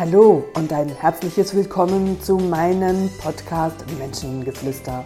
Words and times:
Hallo 0.00 0.46
und 0.54 0.72
ein 0.72 0.88
herzliches 0.88 1.54
Willkommen 1.54 2.18
zu 2.22 2.38
meinem 2.38 3.10
Podcast 3.20 3.84
Menschengeflüster. 3.98 5.04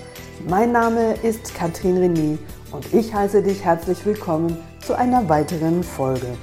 Mein 0.48 0.71
Name 0.71 1.14
ist 1.14 1.53
Katrin 1.53 1.96
René 1.96 2.39
und 2.71 2.95
ich 2.95 3.12
heiße 3.12 3.43
dich 3.43 3.65
herzlich 3.65 4.07
willkommen 4.07 4.57
zu 4.87 4.96
einer 4.96 5.29
weiteren 5.29 5.83
Folge. 5.83 6.38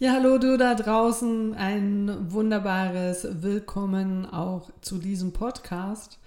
Ja, 0.00 0.14
hallo 0.14 0.38
du 0.38 0.58
da 0.58 0.74
draußen, 0.74 1.54
ein 1.54 2.26
wunderbares 2.32 3.28
Willkommen 3.40 4.26
auch 4.26 4.70
zu 4.80 4.98
diesem 4.98 5.32
Podcast. 5.32 6.18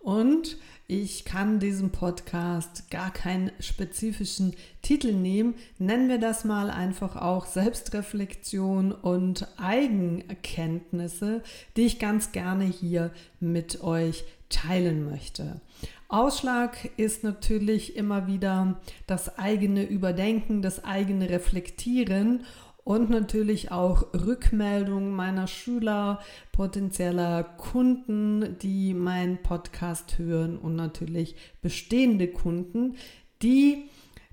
Und 0.00 0.56
ich 0.88 1.24
kann 1.24 1.60
diesem 1.60 1.90
Podcast 1.90 2.90
gar 2.90 3.12
keinen 3.12 3.52
spezifischen 3.60 4.56
Titel 4.82 5.12
nehmen. 5.12 5.54
Nennen 5.78 6.08
wir 6.08 6.18
das 6.18 6.44
mal 6.44 6.70
einfach 6.70 7.16
auch 7.16 7.46
Selbstreflexion 7.46 8.90
und 8.90 9.46
Eigenerkenntnisse, 9.58 11.42
die 11.76 11.82
ich 11.82 11.98
ganz 11.98 12.32
gerne 12.32 12.64
hier 12.64 13.12
mit 13.38 13.82
euch 13.84 14.24
teilen 14.48 15.08
möchte. 15.08 15.60
Ausschlag 16.08 16.90
ist 16.96 17.22
natürlich 17.22 17.94
immer 17.94 18.26
wieder 18.26 18.80
das 19.06 19.38
eigene 19.38 19.84
Überdenken, 19.84 20.60
das 20.60 20.82
eigene 20.82 21.30
Reflektieren 21.30 22.44
und 22.90 23.08
natürlich 23.08 23.70
auch 23.70 24.12
Rückmeldungen 24.14 25.14
meiner 25.14 25.46
Schüler, 25.46 26.18
potenzieller 26.50 27.44
Kunden, 27.44 28.58
die 28.62 28.94
meinen 28.94 29.40
Podcast 29.44 30.18
hören 30.18 30.58
und 30.58 30.74
natürlich 30.74 31.36
bestehende 31.62 32.26
Kunden, 32.26 32.96
die 33.42 33.84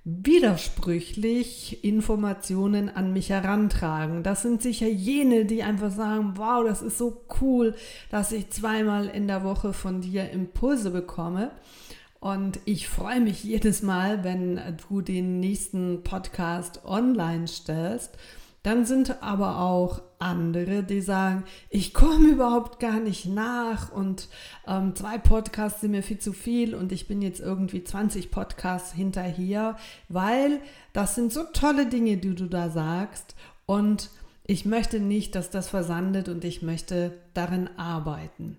widersprüchlich 0.03 1.83
Informationen 1.83 2.89
an 2.89 3.13
mich 3.13 3.29
herantragen. 3.29 4.23
Das 4.23 4.41
sind 4.41 4.63
sicher 4.63 4.87
jene, 4.87 5.45
die 5.45 5.61
einfach 5.61 5.91
sagen, 5.91 6.33
wow, 6.37 6.65
das 6.65 6.81
ist 6.81 6.97
so 6.97 7.27
cool, 7.39 7.75
dass 8.09 8.31
ich 8.31 8.49
zweimal 8.49 9.05
in 9.05 9.27
der 9.27 9.43
Woche 9.43 9.71
von 9.71 10.01
dir 10.01 10.31
Impulse 10.31 10.89
bekomme. 10.89 11.51
Und 12.19 12.59
ich 12.65 12.87
freue 12.87 13.21
mich 13.21 13.43
jedes 13.43 13.83
Mal, 13.83 14.23
wenn 14.23 14.59
du 14.89 15.01
den 15.01 15.39
nächsten 15.39 16.01
Podcast 16.01 16.83
online 16.85 17.47
stellst. 17.47 18.17
Dann 18.67 18.85
sind 18.85 19.23
aber 19.23 19.61
auch 19.61 20.01
andere, 20.19 20.83
die 20.83 20.99
sagen, 20.99 21.45
ich 21.69 21.93
komme 21.93 22.27
überhaupt 22.27 22.81
gar 22.81 22.99
nicht 22.99 23.25
nach 23.25 23.93
und 23.93 24.27
ähm, 24.67 24.93
zwei 24.93 25.17
Podcasts 25.17 25.79
sind 25.79 25.91
mir 25.91 26.03
viel 26.03 26.19
zu 26.19 26.33
viel 26.33 26.75
und 26.75 26.91
ich 26.91 27.07
bin 27.07 27.21
jetzt 27.21 27.39
irgendwie 27.39 27.85
20 27.85 28.29
Podcasts 28.29 28.91
hinterher, 28.91 29.77
weil 30.09 30.59
das 30.91 31.15
sind 31.15 31.31
so 31.31 31.43
tolle 31.53 31.85
Dinge, 31.85 32.17
die 32.17 32.35
du 32.35 32.47
da 32.47 32.69
sagst 32.69 33.35
und 33.65 34.09
ich 34.43 34.65
möchte 34.65 34.99
nicht, 34.99 35.35
dass 35.35 35.49
das 35.49 35.69
versandet 35.69 36.27
und 36.27 36.43
ich 36.43 36.61
möchte 36.61 37.13
darin 37.33 37.69
arbeiten. 37.77 38.57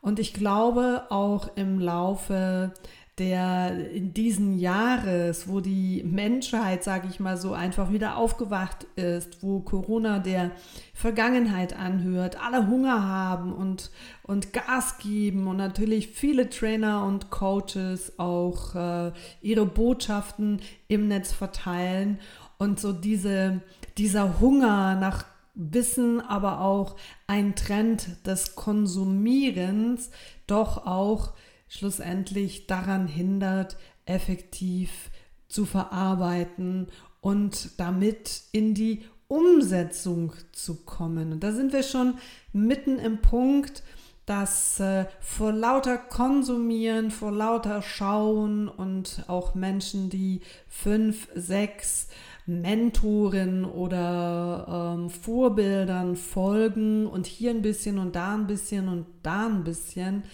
Und 0.00 0.18
ich 0.18 0.34
glaube 0.34 1.04
auch 1.10 1.56
im 1.56 1.78
Laufe 1.78 2.72
der 3.18 3.90
in 3.92 4.12
diesen 4.12 4.58
Jahres, 4.58 5.48
wo 5.48 5.60
die 5.60 6.02
Menschheit, 6.04 6.84
sage 6.84 7.08
ich 7.08 7.18
mal 7.18 7.38
so, 7.38 7.54
einfach 7.54 7.90
wieder 7.90 8.18
aufgewacht 8.18 8.84
ist, 8.96 9.42
wo 9.42 9.60
Corona 9.60 10.18
der 10.18 10.50
Vergangenheit 10.92 11.74
anhört, 11.74 12.38
alle 12.44 12.66
Hunger 12.66 13.08
haben 13.08 13.54
und, 13.54 13.90
und 14.22 14.52
Gas 14.52 14.98
geben 14.98 15.46
und 15.46 15.56
natürlich 15.56 16.08
viele 16.08 16.50
Trainer 16.50 17.04
und 17.04 17.30
Coaches 17.30 18.18
auch 18.18 18.74
äh, 18.74 19.12
ihre 19.40 19.64
Botschaften 19.64 20.60
im 20.88 21.08
Netz 21.08 21.32
verteilen. 21.32 22.18
Und 22.58 22.80
so 22.80 22.92
diese, 22.92 23.62
dieser 23.96 24.40
Hunger 24.40 24.94
nach 24.94 25.24
Wissen, 25.54 26.20
aber 26.20 26.60
auch 26.60 26.96
ein 27.26 27.56
Trend 27.56 28.26
des 28.26 28.56
Konsumierens 28.56 30.10
doch 30.46 30.86
auch 30.86 31.32
schlussendlich 31.68 32.66
daran 32.66 33.06
hindert, 33.06 33.76
effektiv 34.04 35.10
zu 35.48 35.64
verarbeiten 35.64 36.88
und 37.20 37.78
damit 37.78 38.42
in 38.52 38.74
die 38.74 39.04
Umsetzung 39.28 40.32
zu 40.52 40.84
kommen. 40.84 41.32
Und 41.32 41.42
da 41.42 41.52
sind 41.52 41.72
wir 41.72 41.82
schon 41.82 42.14
mitten 42.52 42.98
im 42.98 43.20
Punkt, 43.20 43.82
dass 44.26 44.80
äh, 44.80 45.06
vor 45.20 45.52
lauter 45.52 45.98
Konsumieren, 45.98 47.12
vor 47.12 47.30
lauter 47.30 47.80
Schauen 47.80 48.68
und 48.68 49.24
auch 49.28 49.54
Menschen, 49.54 50.10
die 50.10 50.40
fünf, 50.68 51.28
sechs 51.34 52.08
Mentoren 52.44 53.64
oder 53.64 54.94
ähm, 54.96 55.10
Vorbildern 55.10 56.16
folgen 56.16 57.06
und 57.06 57.26
hier 57.26 57.50
ein 57.50 57.62
bisschen 57.62 57.98
und 57.98 58.16
da 58.16 58.34
ein 58.34 58.48
bisschen 58.48 58.88
und 58.88 59.06
da 59.22 59.46
ein 59.46 59.62
bisschen, 59.62 60.24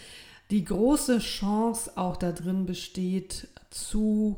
die 0.53 0.65
große 0.65 1.19
Chance 1.19 1.93
auch 1.97 2.17
darin 2.17 2.67
besteht, 2.67 3.49
zu 3.71 4.37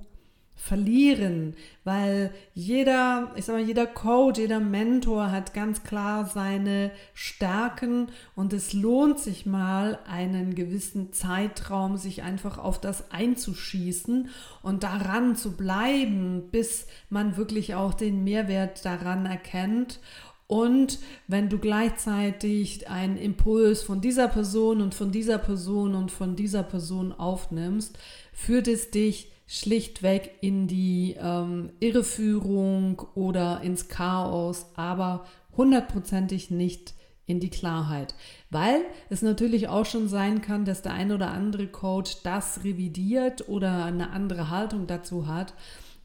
verlieren, 0.55 1.55
weil 1.83 2.33
jeder, 2.55 3.33
ich 3.35 3.45
sag 3.45 3.57
mal, 3.57 3.65
jeder 3.65 3.87
Coach, 3.87 4.39
jeder 4.39 4.61
Mentor 4.61 5.31
hat 5.31 5.53
ganz 5.53 5.83
klar 5.83 6.25
seine 6.25 6.93
Stärken 7.13 8.07
und 8.35 8.55
es 8.55 8.73
lohnt 8.73 9.19
sich 9.19 9.45
mal 9.45 9.99
einen 10.09 10.55
gewissen 10.55 11.13
Zeitraum, 11.13 11.99
sich 11.99 12.23
einfach 12.23 12.57
auf 12.57 12.81
das 12.81 13.11
einzuschießen 13.11 14.31
und 14.63 14.85
daran 14.85 15.37
zu 15.37 15.57
bleiben, 15.57 16.49
bis 16.51 16.87
man 17.11 17.37
wirklich 17.37 17.75
auch 17.75 17.93
den 17.93 18.25
Mehrwert 18.25 18.85
daran 18.87 19.27
erkennt 19.27 19.99
und 20.47 20.99
wenn 21.27 21.49
du 21.49 21.59
gleichzeitig 21.59 22.89
einen 22.89 23.17
Impuls 23.17 23.83
von 23.83 24.01
dieser 24.01 24.29
Person 24.29 24.81
und 24.81 24.95
von 24.95 25.11
dieser 25.11 25.39
Person 25.39 25.95
und 25.95 26.11
von 26.11 26.37
dieser 26.37 26.63
Person 26.63 27.13
aufnimmst, 27.13 27.99
führt 28.33 28.69
es 28.69 28.91
dich 28.91 29.31
schlichtweg 29.47 30.37
in 30.41 30.67
die 30.67 31.17
ähm, 31.19 31.71
Irreführung 31.81 33.03
oder 33.15 33.61
ins 33.63 33.89
Chaos, 33.89 34.67
aber 34.75 35.27
hundertprozentig 35.57 36.51
nicht 36.51 36.95
in 37.27 37.41
die 37.41 37.51
Klarheit. 37.51 38.15
Weil 38.51 38.83
es 39.09 39.23
natürlich 39.23 39.69
auch 39.69 39.87
schon 39.87 40.09
sein 40.09 40.43
kann, 40.43 40.67
dass 40.67 40.83
der 40.83 40.93
ein 40.93 41.11
oder 41.11 41.31
andere 41.31 41.69
Coach 41.69 42.23
das 42.23 42.65
revidiert 42.65 43.49
oder 43.49 43.85
eine 43.85 44.11
andere 44.11 44.51
Haltung 44.51 44.87
dazu 44.87 45.27
hat 45.27 45.55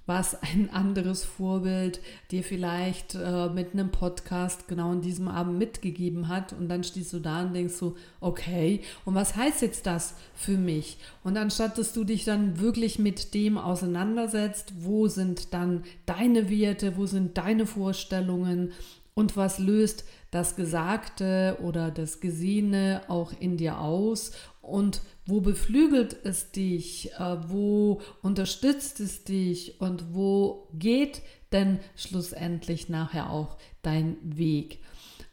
was 0.09 0.42
ein 0.42 0.72
anderes 0.72 1.24
Vorbild 1.24 2.02
dir 2.31 2.44
vielleicht 2.44 3.14
äh, 3.14 3.47
mit 3.50 3.74
einem 3.74 3.92
Podcast 3.92 4.68
genau 4.68 4.92
in 4.92 5.02
diesem 5.02 5.28
Abend 5.28 5.59
mitgegeben 5.59 6.28
hat. 6.28 6.52
Und 6.52 6.68
dann 6.68 6.84
stehst 6.84 7.14
du 7.14 7.20
da 7.20 7.44
und 7.44 7.53
denkst 7.53 7.75
so, 7.75 7.96
okay, 8.19 8.81
und 9.06 9.14
was 9.14 9.36
heißt 9.36 9.62
jetzt 9.62 9.86
das 9.86 10.16
für 10.34 10.58
mich? 10.58 10.98
Und 11.24 11.38
anstatt 11.38 11.78
dass 11.78 11.94
du 11.94 12.03
dich 12.03 12.25
dann 12.25 12.59
wirklich 12.59 12.98
mit 12.98 13.36
dem 13.36 13.59
auseinandersetzt, 13.59 14.74
wo 14.80 15.08
sind 15.08 15.53
dann 15.53 15.84
deine 16.08 16.50
Werte, 16.50 16.98
wo 16.98 17.06
sind 17.06 17.38
deine 17.38 17.68
Vorstellungen 17.68 18.72
und 19.14 19.38
was 19.38 19.59
löst 19.59 20.06
das 20.31 20.56
Gesagte 20.56 21.59
oder 21.62 21.92
das 21.92 22.19
Gesehene 22.19 23.02
auch 23.09 23.31
in 23.40 23.58
dir 23.58 23.80
aus 23.80 24.31
und 24.64 25.02
wo 25.30 25.42
beflügelt 25.42 26.18
es 26.24 26.52
dich, 26.52 27.14
äh, 27.14 27.38
wo 27.48 28.02
unterstützt 28.22 29.00
es 29.00 29.24
dich 29.24 29.80
und 29.80 30.14
wo 30.14 30.68
geht 30.74 31.22
denn 31.52 31.80
schlussendlich 31.96 32.90
nachher 32.90 33.32
auch 33.32 33.58
dein 33.82 34.18
Weg. 34.24 34.80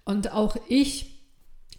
Und 0.04 0.32
auch 0.32 0.56
ich 0.68 1.15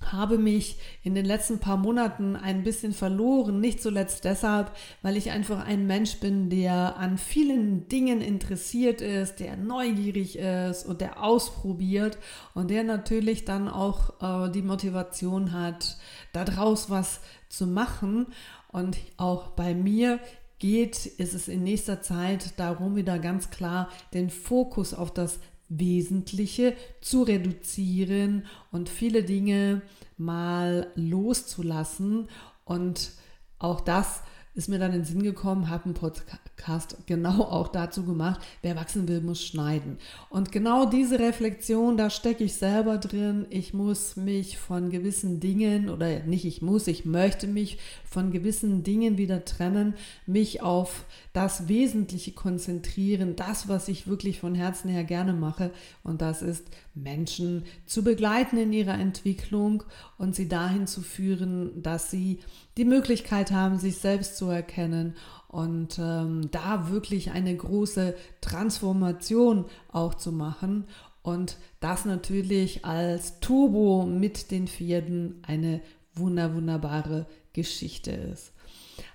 habe 0.06 0.38
mich 0.38 0.78
in 1.04 1.16
den 1.16 1.26
letzten 1.26 1.60
paar 1.60 1.78
Monaten 1.78 2.36
ein 2.36 2.64
bisschen 2.64 2.94
verloren, 2.94 3.60
nicht 3.60 3.82
zuletzt 3.82 4.24
deshalb, 4.24 4.72
weil 5.02 5.18
ich 5.18 5.32
einfach 5.32 5.66
ein 5.66 5.88
Mensch 5.88 6.20
bin, 6.20 6.50
der 6.50 6.98
an 6.98 7.18
vielen 7.18 7.88
Dingen 7.90 8.22
interessiert 8.22 9.02
ist, 9.02 9.40
der 9.40 9.58
neugierig 9.58 10.38
ist 10.38 10.86
und 10.86 11.02
der 11.02 11.24
ausprobiert 11.24 12.18
und 12.54 12.70
der 12.70 12.84
natürlich 12.84 13.46
dann 13.46 13.68
auch 13.68 14.22
äh, 14.22 14.52
die 14.52 14.62
Motivation 14.62 15.52
hat, 15.52 15.98
daraus 16.34 16.90
was 16.90 17.20
zu 17.50 17.68
machen. 17.68 18.28
Und 18.72 18.98
auch 19.18 19.48
bei 19.50 19.74
mir 19.74 20.20
geht, 20.60 21.06
ist 21.06 21.34
es 21.34 21.48
in 21.48 21.64
nächster 21.64 22.02
Zeit 22.02 22.60
darum, 22.60 22.96
wieder 22.96 23.20
ganz 23.20 23.50
klar 23.50 23.90
den 24.14 24.30
Fokus 24.30 24.94
auf 24.94 25.14
das 25.14 25.40
Wesentliche 25.70 26.76
zu 27.02 27.24
reduzieren 27.24 28.46
und 28.72 28.90
viele 28.90 29.24
Dinge 29.24 29.82
mal 30.18 30.92
loszulassen. 30.96 32.28
Und 32.66 33.12
auch 33.60 33.82
das 33.82 34.22
ist 34.58 34.70
mir 34.70 34.80
dann 34.80 34.92
in 34.92 35.02
den 35.02 35.06
Sinn 35.06 35.22
gekommen, 35.22 35.70
habe 35.70 35.86
einen 35.86 35.94
Podcast 35.94 36.98
genau 37.06 37.44
auch 37.44 37.68
dazu 37.68 38.04
gemacht, 38.04 38.42
wer 38.64 38.76
wachsen 38.76 39.08
will, 39.08 39.22
muss 39.22 39.44
schneiden. 39.44 40.00
Und 40.30 40.52
genau 40.52 40.86
diese 40.86 41.20
Reflexion, 41.20 41.96
da 41.96 42.10
stecke 42.10 42.44
ich 42.44 42.56
selber 42.56 42.98
drin. 42.98 43.46
Ich 43.52 43.76
muss 43.76 44.16
mich 44.16 44.58
von 44.58 44.90
gewissen 44.90 45.40
Dingen 45.40 45.90
oder 45.92 46.22
nicht 46.22 46.44
ich 46.44 46.64
muss, 46.64 46.88
ich 46.88 47.06
möchte 47.06 47.46
mich 47.46 47.78
von 48.04 48.32
gewissen 48.32 48.82
Dingen 48.84 49.20
wieder 49.20 49.46
trennen, 49.46 49.94
mich 50.26 50.64
auf 50.64 51.06
das 51.34 51.68
Wesentliche 51.68 52.32
konzentrieren, 52.32 53.36
das, 53.36 53.68
was 53.68 53.88
ich 53.88 54.08
wirklich 54.08 54.40
von 54.40 54.56
Herzen 54.56 54.90
her 54.90 55.04
gerne 55.04 55.34
mache. 55.34 55.70
Und 56.04 56.24
das 56.24 56.42
ist 56.42 56.66
Menschen 57.04 57.66
zu 57.86 58.04
begleiten 58.04 58.58
in 58.58 58.74
ihrer 58.74 58.98
Entwicklung 59.00 59.84
und 60.18 60.36
sie 60.36 60.48
dahin 60.48 60.88
zu 60.88 61.02
führen, 61.02 61.82
dass 61.82 62.12
sie 62.12 62.40
die 62.78 62.86
Möglichkeit 62.86 63.52
haben, 63.52 63.80
sich 63.80 63.98
selbst 63.98 64.38
zu 64.38 64.48
erkennen 64.50 65.16
und 65.48 65.98
ähm, 66.00 66.50
da 66.52 66.90
wirklich 66.90 67.32
eine 67.32 67.56
große 67.56 68.16
Transformation 68.42 69.66
auch 69.92 70.14
zu 70.14 70.32
machen. 70.32 70.86
Und 71.24 71.58
das 71.80 72.06
natürlich 72.06 72.86
als 72.86 73.40
Turbo 73.40 74.06
mit 74.06 74.52
den 74.52 74.68
Pferden 74.68 75.42
eine 75.46 75.82
wunder, 76.14 76.54
wunderbare 76.56 77.26
Geschichte 77.54 78.12
ist. 78.12 78.54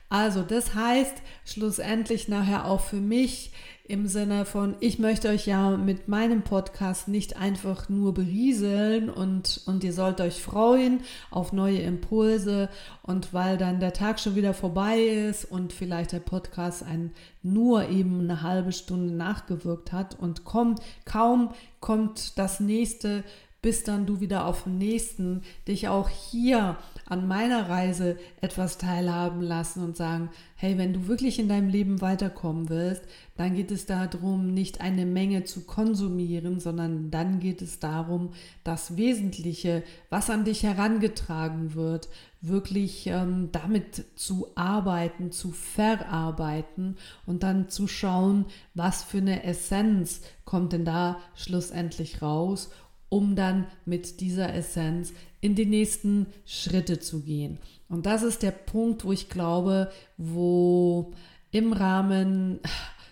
Also 0.09 0.43
das 0.43 0.75
heißt 0.75 1.15
schlussendlich 1.47 2.29
nachher 2.29 2.67
auch 2.67 2.83
für 2.83 3.01
mich, 3.01 3.53
im 3.93 4.07
Sinne 4.07 4.47
von, 4.47 4.75
ich 4.81 4.99
möchte 4.99 5.29
euch 5.29 5.47
ja 5.47 5.77
mit 5.77 6.09
meinem 6.09 6.41
Podcast 6.41 7.09
nicht 7.09 7.37
einfach 7.37 7.91
nur 7.91 8.15
berieseln 8.15 9.11
und, 9.11 9.61
und 9.67 9.85
ihr 9.85 9.93
sollt 9.93 10.23
euch 10.23 10.41
freuen 10.41 11.01
auf 11.31 11.53
neue 11.53 11.81
Impulse. 11.81 12.71
Und 13.03 13.35
weil 13.35 13.59
dann 13.59 13.81
der 13.81 13.93
Tag 13.93 14.19
schon 14.19 14.35
wieder 14.35 14.55
vorbei 14.55 14.97
ist 14.99 15.45
und 15.45 15.75
vielleicht 15.75 16.13
der 16.13 16.21
Podcast 16.21 16.83
ein 16.83 17.13
nur 17.43 17.91
eben 17.91 18.23
eine 18.23 18.41
halbe 18.41 18.73
Stunde 18.73 19.13
nachgewirkt 19.13 19.93
hat 19.93 20.19
und 20.19 20.45
kommt, 20.45 20.81
kaum 21.05 21.51
kommt 21.81 22.39
das 22.39 22.61
nächste 22.61 23.25
bis 23.63 23.85
dann 23.85 24.07
du 24.07 24.21
wieder 24.21 24.47
auf 24.47 24.65
den 24.65 24.77
nächsten 24.79 25.43
dich 25.69 25.87
auch 25.87 26.09
hier 26.09 26.77
an 27.07 27.29
meiner 27.29 27.69
Reise 27.69 28.19
etwas 28.41 28.77
teilhaben 28.77 29.41
lassen 29.41 29.85
und 29.85 29.97
sagen, 29.97 30.31
hey, 30.57 30.79
wenn 30.79 30.93
du 30.93 31.07
wirklich 31.07 31.39
in 31.39 31.49
deinem 31.49 31.69
Leben 31.69 32.01
weiterkommen 32.01 32.69
willst, 32.69 33.03
dann 33.37 33.55
geht 33.55 33.71
es 33.71 33.87
darum, 33.87 34.53
nicht 34.53 34.81
eine 34.81 35.07
Menge 35.07 35.45
zu 35.45 35.61
konsumieren, 35.65 36.59
sondern 36.59 37.13
dann 37.13 37.39
geht 37.39 37.63
es 37.63 37.79
darum, 37.79 38.31
das 38.65 38.97
Wesentliche, 38.97 39.85
was 40.11 40.29
an 40.29 40.45
dich 40.45 40.65
herangetragen 40.65 41.75
wird, 41.75 42.09
wirklich 42.41 43.07
ähm, 43.07 43.51
damit 43.53 44.05
zu 44.17 44.49
arbeiten, 44.57 45.31
zu 45.31 45.53
verarbeiten 45.53 46.97
und 47.27 47.45
dann 47.45 47.69
zu 47.69 47.87
schauen, 47.87 48.47
was 48.75 49.05
für 49.05 49.19
eine 49.19 49.45
Essenz 49.45 50.23
kommt 50.45 50.73
denn 50.73 50.85
da 50.85 51.19
schlussendlich 51.35 52.21
raus 52.21 52.71
um 53.13 53.37
dann 53.37 53.67
mit 53.85 54.23
dieser 54.23 54.55
Essenz 54.55 55.13
in 55.43 55.55
die 55.55 55.67
nächsten 55.67 56.29
Schritte 56.47 56.99
zu 56.99 57.21
gehen. 57.21 57.59
Und 57.91 58.07
das 58.07 58.23
ist 58.23 58.43
der 58.43 58.53
Punkt, 58.53 59.05
wo 59.05 59.13
ich 59.13 59.29
glaube, 59.29 59.93
wo 60.17 61.13
im 61.51 61.75
Rahmen 61.75 62.61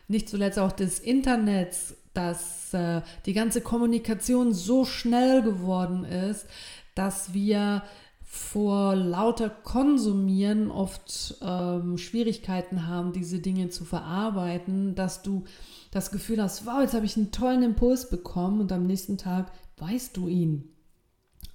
nicht 0.09 0.31
zuletzt 0.31 0.59
auch 0.59 0.73
des 0.73 1.01
Internets, 1.01 1.97
dass 2.15 2.73
äh, 2.73 3.03
die 3.27 3.35
ganze 3.35 3.61
Kommunikation 3.61 4.55
so 4.55 4.87
schnell 4.87 5.43
geworden 5.43 6.05
ist, 6.05 6.47
dass 6.95 7.35
wir 7.35 7.83
vor 8.23 8.95
lauter 8.95 9.51
Konsumieren 9.51 10.71
oft 10.71 11.37
ähm, 11.43 11.99
Schwierigkeiten 11.99 12.87
haben, 12.87 13.13
diese 13.13 13.41
Dinge 13.41 13.69
zu 13.69 13.85
verarbeiten, 13.85 14.95
dass 14.95 15.21
du 15.21 15.45
das 15.91 16.11
Gefühl 16.11 16.41
hast, 16.41 16.65
wow, 16.65 16.81
jetzt 16.81 16.95
habe 16.95 17.05
ich 17.05 17.17
einen 17.19 17.33
tollen 17.33 17.63
Impuls 17.63 18.09
bekommen 18.09 18.61
und 18.61 18.73
am 18.73 18.87
nächsten 18.87 19.19
Tag 19.19 19.53
weißt 19.81 20.17
du 20.17 20.29
ihn 20.29 20.71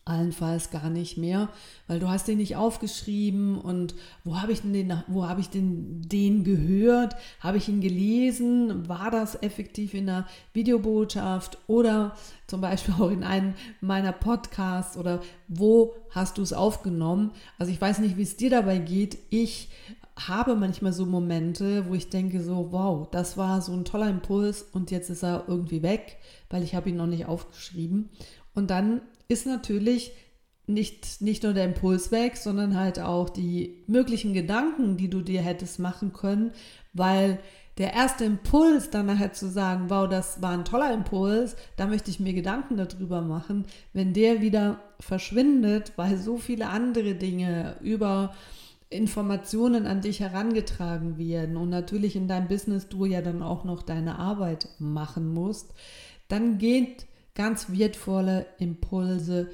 allenfalls 0.08 0.70
gar 0.70 0.92
nicht 0.92 1.18
mehr, 1.18 1.50
weil 1.88 2.00
du 2.00 2.08
hast 2.08 2.28
den 2.28 2.38
nicht 2.38 2.56
aufgeschrieben 2.56 3.58
und 3.58 3.96
wo 4.24 4.40
habe 4.40 4.52
ich 4.52 4.62
den, 4.62 5.02
wo 5.08 5.28
habe 5.28 5.42
ich 5.42 5.50
denn 5.50 6.04
den 6.04 6.44
gehört? 6.44 7.16
Habe 7.40 7.58
ich 7.58 7.68
ihn 7.68 7.82
gelesen? 7.82 8.88
War 8.88 9.10
das 9.10 9.42
effektiv 9.42 9.96
in 9.96 10.08
einer 10.08 10.28
Videobotschaft 10.54 11.58
oder 11.66 12.16
zum 12.46 12.62
Beispiel 12.62 12.94
auch 13.00 13.10
in 13.10 13.24
einem 13.24 13.56
meiner 13.82 14.12
Podcasts 14.12 14.96
oder 14.96 15.22
wo 15.48 15.96
hast 16.12 16.38
du 16.38 16.44
es 16.44 16.54
aufgenommen? 16.54 17.32
Also 17.58 17.72
ich 17.72 17.82
weiß 17.82 17.98
nicht, 17.98 18.16
wie 18.16 18.24
es 18.24 18.38
dir 18.38 18.52
dabei 18.52 18.78
geht. 18.78 19.18
Ich 19.32 19.70
habe 20.16 20.56
manchmal 20.56 20.94
so 20.94 21.06
Momente, 21.06 21.90
wo 21.90 21.96
ich 21.96 22.10
denke 22.10 22.42
so, 22.42 22.72
wow, 22.72 23.08
das 23.10 23.38
war 23.38 23.62
so 23.62 23.74
ein 23.74 23.86
toller 23.86 24.10
Impuls 24.10 24.62
und 24.62 24.92
jetzt 24.92 25.10
ist 25.10 25.24
er 25.24 25.46
irgendwie 25.48 25.82
weg, 25.82 26.18
weil 26.56 26.64
ich 26.64 26.74
habe 26.74 26.90
ihn 26.90 26.96
noch 26.96 27.06
nicht 27.06 27.26
aufgeschrieben. 27.26 28.08
Und 28.54 28.70
dann 28.70 29.02
ist 29.28 29.46
natürlich 29.46 30.14
nicht, 30.68 31.22
nicht 31.22 31.44
nur 31.44 31.52
der 31.52 31.66
Impuls 31.66 32.14
weg, 32.14 32.38
sondern 32.38 32.80
halt 32.80 32.98
auch 32.98 33.30
die 33.30 33.84
möglichen 33.88 34.34
Gedanken, 34.34 34.96
die 34.96 35.10
du 35.10 35.22
dir 35.22 35.42
hättest 35.42 35.80
machen 35.80 36.14
können, 36.14 36.54
weil 36.94 37.40
der 37.78 37.94
erste 37.94 38.24
Impuls 38.24 38.90
dann 38.90 39.08
nachher 39.08 39.34
zu 39.34 39.50
sagen, 39.50 39.90
wow, 39.90 40.08
das 40.08 40.42
war 40.42 40.52
ein 40.52 40.64
toller 40.64 40.94
Impuls, 40.94 41.58
da 41.76 41.88
möchte 41.88 42.10
ich 42.10 42.22
mir 42.22 42.34
Gedanken 42.34 42.78
darüber 42.78 43.20
machen, 43.20 43.66
wenn 43.92 44.14
der 44.14 44.40
wieder 44.40 44.80
verschwindet, 45.02 45.92
weil 45.98 46.18
so 46.18 46.38
viele 46.38 46.70
andere 46.70 47.16
Dinge 47.16 47.76
über 47.82 48.34
Informationen 48.90 49.88
an 49.88 50.00
dich 50.00 50.22
herangetragen 50.22 51.18
werden 51.18 51.58
und 51.58 51.70
natürlich 51.70 52.16
in 52.16 52.30
deinem 52.30 52.48
Business 52.48 52.88
du 52.88 53.04
ja 53.04 53.22
dann 53.22 53.44
auch 53.44 53.66
noch 53.66 53.84
deine 53.84 54.20
Arbeit 54.20 54.70
machen 54.80 55.34
musst, 55.34 55.74
dann 56.28 56.58
geht 56.58 57.06
ganz 57.34 57.70
wertvolle 57.70 58.46
Impulse 58.60 59.50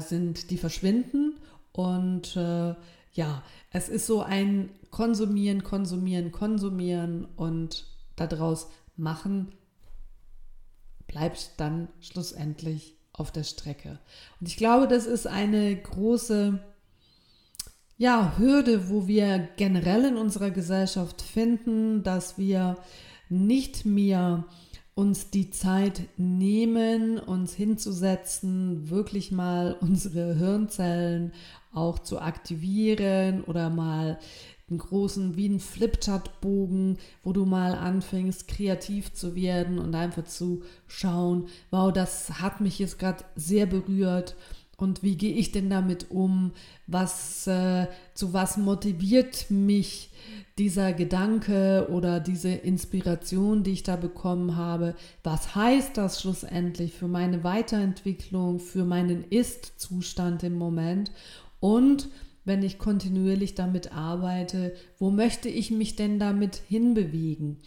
sind, 0.00 0.50
die 0.50 0.58
verschwinden 0.58 1.34
und 1.72 2.36
äh, 2.36 2.74
ja, 3.12 3.42
es 3.70 3.88
ist 3.88 4.06
so 4.06 4.22
ein 4.22 4.70
Konsumieren, 4.90 5.62
Konsumieren, 5.62 6.32
Konsumieren 6.32 7.26
und 7.36 7.86
daraus 8.16 8.68
machen 8.96 9.52
bleibt 11.06 11.52
dann 11.58 11.88
schlussendlich 12.00 12.96
auf 13.12 13.30
der 13.30 13.44
Strecke. 13.44 14.00
Und 14.40 14.48
ich 14.48 14.56
glaube, 14.56 14.88
das 14.88 15.06
ist 15.06 15.26
eine 15.26 15.76
große 15.76 16.58
ja, 17.96 18.34
Hürde, 18.36 18.88
wo 18.88 19.06
wir 19.06 19.48
generell 19.56 20.04
in 20.04 20.16
unserer 20.16 20.50
Gesellschaft 20.50 21.22
finden, 21.22 22.02
dass 22.02 22.38
wir 22.38 22.76
nicht 23.28 23.84
mehr 23.84 24.44
uns 24.94 25.30
die 25.30 25.50
Zeit 25.50 26.02
nehmen, 26.16 27.18
uns 27.18 27.54
hinzusetzen, 27.54 28.90
wirklich 28.90 29.32
mal 29.32 29.76
unsere 29.80 30.34
Hirnzellen 30.34 31.32
auch 31.72 31.98
zu 31.98 32.20
aktivieren 32.20 33.42
oder 33.44 33.70
mal 33.70 34.18
einen 34.70 34.78
großen 34.78 35.36
wie 35.36 35.48
ein 35.48 35.60
Flipchart-Bogen, 35.60 36.98
wo 37.22 37.32
du 37.32 37.44
mal 37.44 37.74
anfängst, 37.74 38.48
kreativ 38.48 39.12
zu 39.12 39.34
werden 39.34 39.78
und 39.78 39.94
einfach 39.94 40.24
zu 40.24 40.62
schauen, 40.86 41.48
wow, 41.70 41.92
das 41.92 42.40
hat 42.40 42.60
mich 42.60 42.78
jetzt 42.78 42.98
gerade 42.98 43.24
sehr 43.36 43.66
berührt 43.66 44.36
und 44.76 45.02
wie 45.02 45.16
gehe 45.16 45.34
ich 45.34 45.52
denn 45.52 45.70
damit 45.70 46.10
um? 46.10 46.52
Was, 46.86 47.46
äh, 47.46 47.86
zu 48.14 48.32
was 48.32 48.56
motiviert 48.56 49.50
mich 49.50 50.10
dieser 50.58 50.92
Gedanke 50.92 51.88
oder 51.90 52.20
diese 52.20 52.50
Inspiration, 52.50 53.62
die 53.62 53.72
ich 53.72 53.82
da 53.82 53.96
bekommen 53.96 54.56
habe? 54.56 54.94
Was 55.22 55.54
heißt 55.54 55.96
das 55.96 56.20
schlussendlich 56.20 56.92
für 56.92 57.08
meine 57.08 57.44
Weiterentwicklung, 57.44 58.58
für 58.58 58.84
meinen 58.84 59.24
Ist-Zustand 59.24 60.42
im 60.42 60.56
Moment? 60.56 61.12
Und 61.60 62.08
wenn 62.44 62.62
ich 62.62 62.78
kontinuierlich 62.78 63.54
damit 63.54 63.92
arbeite, 63.92 64.74
wo 64.98 65.10
möchte 65.10 65.48
ich 65.48 65.70
mich 65.70 65.96
denn 65.96 66.18
damit 66.18 66.56
hinbewegen? 66.56 67.58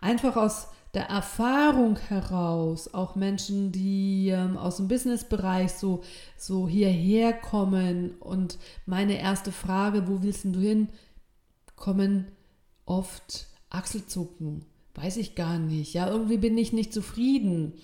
Einfach 0.00 0.36
aus 0.36 0.68
der 0.96 1.10
Erfahrung 1.10 1.98
heraus, 2.08 2.94
auch 2.94 3.16
Menschen, 3.16 3.70
die 3.70 4.30
ähm, 4.30 4.56
aus 4.56 4.78
dem 4.78 4.88
Businessbereich 4.88 5.72
so, 5.72 6.02
so 6.38 6.66
hierher 6.66 7.34
kommen 7.34 8.12
und 8.18 8.56
meine 8.86 9.20
erste 9.20 9.52
Frage, 9.52 10.08
wo 10.08 10.22
willst 10.22 10.46
du 10.46 10.58
hin, 10.58 10.88
kommen 11.76 12.28
oft 12.86 13.46
Achselzucken. 13.68 14.64
Weiß 14.94 15.18
ich 15.18 15.34
gar 15.34 15.58
nicht. 15.58 15.92
Ja, 15.92 16.08
irgendwie 16.08 16.38
bin 16.38 16.56
ich 16.56 16.72
nicht 16.72 16.94
zufrieden. 16.94 17.74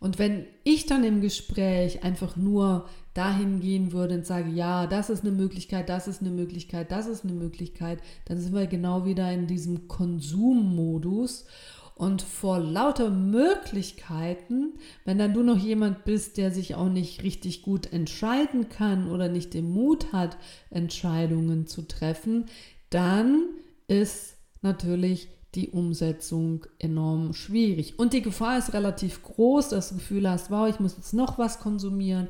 Und 0.00 0.18
wenn 0.18 0.46
ich 0.64 0.86
dann 0.86 1.04
im 1.04 1.20
Gespräch 1.20 2.02
einfach 2.02 2.36
nur 2.36 2.88
dahin 3.12 3.60
gehen 3.60 3.92
würde 3.92 4.14
und 4.14 4.24
sage, 4.24 4.48
ja, 4.48 4.86
das 4.86 5.10
ist 5.10 5.20
eine 5.20 5.32
Möglichkeit, 5.32 5.90
das 5.90 6.08
ist 6.08 6.22
eine 6.22 6.30
Möglichkeit, 6.30 6.90
das 6.90 7.06
ist 7.06 7.24
eine 7.24 7.34
Möglichkeit, 7.34 7.98
dann 8.24 8.40
sind 8.40 8.54
wir 8.54 8.66
genau 8.66 9.04
wieder 9.04 9.30
in 9.30 9.46
diesem 9.46 9.88
Konsummodus. 9.88 11.44
Und 11.94 12.22
vor 12.22 12.58
lauter 12.58 13.10
Möglichkeiten, 13.10 14.74
wenn 15.04 15.18
dann 15.18 15.34
du 15.34 15.42
noch 15.42 15.58
jemand 15.58 16.04
bist, 16.04 16.36
der 16.36 16.50
sich 16.50 16.74
auch 16.74 16.88
nicht 16.88 17.22
richtig 17.22 17.62
gut 17.62 17.92
entscheiden 17.92 18.68
kann 18.68 19.10
oder 19.10 19.28
nicht 19.28 19.54
den 19.54 19.70
Mut 19.70 20.12
hat, 20.12 20.36
Entscheidungen 20.70 21.66
zu 21.66 21.82
treffen, 21.82 22.46
dann 22.90 23.44
ist 23.88 24.36
natürlich 24.62 25.28
die 25.54 25.68
Umsetzung 25.68 26.66
enorm 26.78 27.34
schwierig. 27.34 27.98
Und 27.98 28.14
die 28.14 28.22
Gefahr 28.22 28.58
ist 28.58 28.72
relativ 28.72 29.22
groß, 29.22 29.68
dass 29.68 29.88
du 29.88 29.94
das 29.94 30.02
Gefühl 30.02 30.28
hast, 30.28 30.50
wow, 30.50 30.68
ich 30.68 30.80
muss 30.80 30.96
jetzt 30.96 31.12
noch 31.12 31.38
was 31.38 31.60
konsumieren 31.60 32.28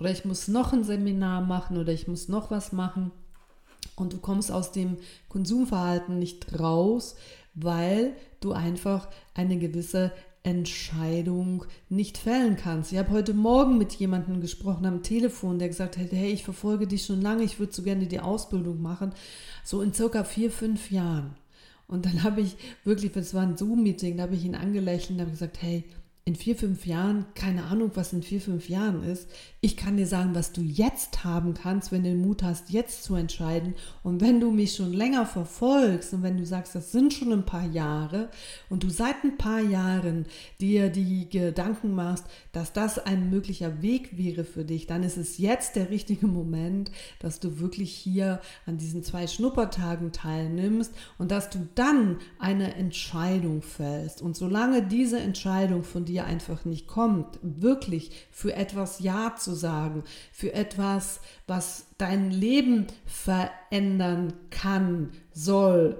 oder 0.00 0.10
ich 0.10 0.24
muss 0.24 0.48
noch 0.48 0.72
ein 0.72 0.82
Seminar 0.82 1.40
machen 1.40 1.76
oder 1.76 1.92
ich 1.92 2.08
muss 2.08 2.28
noch 2.28 2.50
was 2.50 2.72
machen. 2.72 3.12
Und 3.96 4.12
du 4.12 4.18
kommst 4.18 4.50
aus 4.50 4.72
dem 4.72 4.96
Konsumverhalten 5.28 6.18
nicht 6.18 6.58
raus, 6.58 7.16
weil 7.54 8.14
du 8.40 8.52
einfach 8.52 9.08
eine 9.34 9.58
gewisse 9.58 10.12
Entscheidung 10.44 11.64
nicht 11.88 12.18
fällen 12.18 12.56
kannst. 12.56 12.92
Ich 12.92 12.98
habe 12.98 13.12
heute 13.12 13.32
Morgen 13.32 13.78
mit 13.78 13.94
jemandem 13.94 14.42
gesprochen 14.42 14.84
am 14.84 15.02
Telefon, 15.02 15.58
der 15.58 15.68
gesagt 15.68 15.96
hat, 15.96 16.12
hey, 16.12 16.32
ich 16.32 16.44
verfolge 16.44 16.86
dich 16.86 17.06
schon 17.06 17.22
lange, 17.22 17.44
ich 17.44 17.58
würde 17.58 17.72
so 17.72 17.82
gerne 17.82 18.06
die 18.06 18.20
Ausbildung 18.20 18.82
machen, 18.82 19.12
so 19.64 19.80
in 19.80 19.94
circa 19.94 20.22
vier, 20.22 20.50
fünf 20.50 20.90
Jahren. 20.90 21.34
Und 21.86 22.04
dann 22.04 22.22
habe 22.22 22.42
ich 22.42 22.56
wirklich, 22.84 23.12
das 23.12 23.32
war 23.32 23.42
ein 23.42 23.56
Zoom-Meeting, 23.56 24.18
da 24.18 24.24
habe 24.24 24.34
ich 24.34 24.44
ihn 24.44 24.54
angelächelt 24.54 25.12
und 25.12 25.20
habe 25.20 25.30
gesagt, 25.30 25.62
hey, 25.62 25.84
in 26.26 26.36
vier, 26.36 26.56
fünf 26.56 26.86
Jahren, 26.86 27.26
keine 27.34 27.64
Ahnung, 27.64 27.90
was 27.96 28.14
in 28.14 28.22
vier, 28.22 28.40
fünf 28.40 28.70
Jahren 28.70 29.02
ist. 29.02 29.28
Ich 29.60 29.76
kann 29.76 29.98
dir 29.98 30.06
sagen, 30.06 30.34
was 30.34 30.52
du 30.52 30.62
jetzt 30.62 31.22
haben 31.22 31.52
kannst, 31.52 31.92
wenn 31.92 32.02
du 32.02 32.08
den 32.08 32.22
Mut 32.22 32.42
hast, 32.42 32.70
jetzt 32.70 33.04
zu 33.04 33.14
entscheiden. 33.14 33.74
Und 34.02 34.22
wenn 34.22 34.40
du 34.40 34.50
mich 34.50 34.74
schon 34.74 34.94
länger 34.94 35.26
verfolgst 35.26 36.14
und 36.14 36.22
wenn 36.22 36.38
du 36.38 36.46
sagst, 36.46 36.74
das 36.74 36.92
sind 36.92 37.12
schon 37.12 37.30
ein 37.30 37.44
paar 37.44 37.66
Jahre 37.66 38.30
und 38.70 38.84
du 38.84 38.88
seit 38.88 39.22
ein 39.22 39.36
paar 39.36 39.60
Jahren 39.60 40.24
dir 40.62 40.88
die 40.88 41.28
Gedanken 41.28 41.94
machst, 41.94 42.24
dass 42.52 42.72
das 42.72 42.98
ein 42.98 43.28
möglicher 43.28 43.82
Weg 43.82 44.16
wäre 44.16 44.44
für 44.44 44.64
dich, 44.64 44.86
dann 44.86 45.02
ist 45.02 45.18
es 45.18 45.36
jetzt 45.36 45.76
der 45.76 45.90
richtige 45.90 46.26
Moment, 46.26 46.90
dass 47.18 47.38
du 47.38 47.58
wirklich 47.60 47.92
hier 47.92 48.40
an 48.64 48.78
diesen 48.78 49.02
zwei 49.02 49.26
Schnuppertagen 49.26 50.12
teilnimmst 50.12 50.94
und 51.18 51.30
dass 51.30 51.50
du 51.50 51.68
dann 51.74 52.16
eine 52.38 52.76
Entscheidung 52.76 53.60
fällst. 53.60 54.22
Und 54.22 54.36
solange 54.36 54.82
diese 54.82 55.18
Entscheidung 55.18 55.82
von 55.82 56.06
dir 56.06 56.13
dir 56.14 56.24
einfach 56.24 56.64
nicht 56.64 56.86
kommt, 56.86 57.38
wirklich 57.42 58.28
für 58.30 58.54
etwas 58.54 59.00
Ja 59.00 59.34
zu 59.36 59.54
sagen, 59.54 60.04
für 60.32 60.54
etwas, 60.54 61.20
was 61.46 61.86
dein 61.98 62.30
Leben 62.30 62.86
verändern 63.04 64.32
kann, 64.50 65.10
soll, 65.32 65.98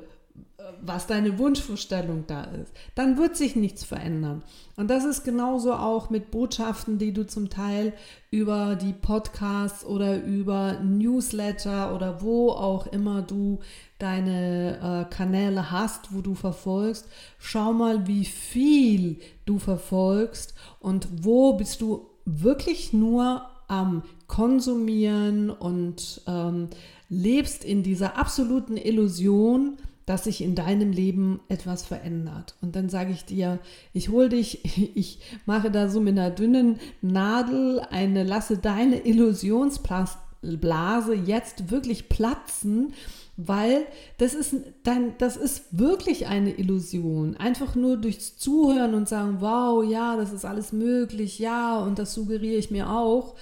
was 0.80 1.06
deine 1.06 1.38
Wunschvorstellung 1.38 2.24
da 2.26 2.44
ist, 2.44 2.72
dann 2.94 3.18
wird 3.18 3.36
sich 3.36 3.56
nichts 3.56 3.84
verändern. 3.84 4.42
Und 4.76 4.88
das 4.88 5.04
ist 5.04 5.24
genauso 5.24 5.74
auch 5.74 6.10
mit 6.10 6.30
Botschaften, 6.30 6.98
die 6.98 7.12
du 7.12 7.26
zum 7.26 7.48
Teil 7.50 7.92
über 8.30 8.76
die 8.76 8.92
Podcasts 8.92 9.84
oder 9.84 10.22
über 10.22 10.80
Newsletter 10.82 11.94
oder 11.94 12.22
wo 12.22 12.50
auch 12.50 12.86
immer 12.86 13.22
du 13.22 13.60
deine 13.98 15.06
äh, 15.08 15.14
Kanäle 15.14 15.70
hast, 15.70 16.14
wo 16.14 16.20
du 16.20 16.34
verfolgst. 16.34 17.08
Schau 17.38 17.72
mal, 17.72 18.06
wie 18.06 18.24
viel 18.24 19.20
du 19.46 19.58
verfolgst 19.58 20.54
und 20.80 21.08
wo 21.22 21.54
bist 21.54 21.80
du 21.80 22.06
wirklich 22.24 22.92
nur 22.92 23.48
am 23.68 24.02
Konsumieren 24.26 25.50
und 25.50 26.22
ähm, 26.26 26.68
lebst 27.08 27.64
in 27.64 27.82
dieser 27.82 28.18
absoluten 28.18 28.76
Illusion, 28.76 29.78
dass 30.06 30.24
sich 30.24 30.42
in 30.42 30.54
deinem 30.54 30.92
Leben 30.92 31.40
etwas 31.48 31.84
verändert. 31.84 32.54
Und 32.60 32.76
dann 32.76 32.88
sage 32.88 33.12
ich 33.12 33.24
dir, 33.24 33.58
ich 33.92 34.10
hole 34.10 34.28
dich, 34.28 34.64
ich 34.94 35.18
mache 35.46 35.70
da 35.70 35.88
so 35.88 36.00
mit 36.00 36.18
einer 36.18 36.30
dünnen 36.30 36.78
Nadel 37.00 37.80
eine, 37.90 38.24
lasse 38.24 38.58
deine 38.58 39.06
Illusionsblase 39.06 41.14
jetzt 41.14 41.70
wirklich 41.70 42.08
platzen, 42.08 42.92
weil 43.36 43.84
das 44.18 44.34
ist, 44.34 44.54
dein, 44.84 45.18
das 45.18 45.36
ist 45.36 45.76
wirklich 45.76 46.28
eine 46.28 46.52
Illusion. 46.52 47.36
Einfach 47.36 47.74
nur 47.74 47.96
durchs 47.96 48.36
Zuhören 48.36 48.94
und 48.94 49.08
sagen, 49.08 49.38
wow, 49.40 49.82
ja, 49.84 50.16
das 50.16 50.32
ist 50.32 50.44
alles 50.44 50.72
möglich, 50.72 51.40
ja, 51.40 51.80
und 51.80 51.98
das 51.98 52.14
suggeriere 52.14 52.58
ich 52.58 52.70
mir 52.70 52.88
auch 52.90 53.34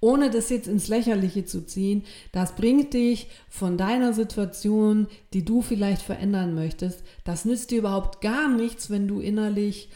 ohne 0.00 0.30
das 0.30 0.48
jetzt 0.50 0.68
ins 0.68 0.88
Lächerliche 0.88 1.44
zu 1.44 1.66
ziehen, 1.66 2.04
das 2.32 2.56
bringt 2.56 2.94
dich 2.94 3.28
von 3.48 3.76
deiner 3.76 4.12
Situation, 4.12 5.08
die 5.32 5.44
du 5.44 5.62
vielleicht 5.62 6.02
verändern 6.02 6.54
möchtest, 6.54 7.02
das 7.24 7.44
nützt 7.44 7.70
dir 7.70 7.78
überhaupt 7.78 8.20
gar 8.20 8.48
nichts, 8.48 8.90
wenn 8.90 9.06
du 9.06 9.20
innerlich 9.20 9.90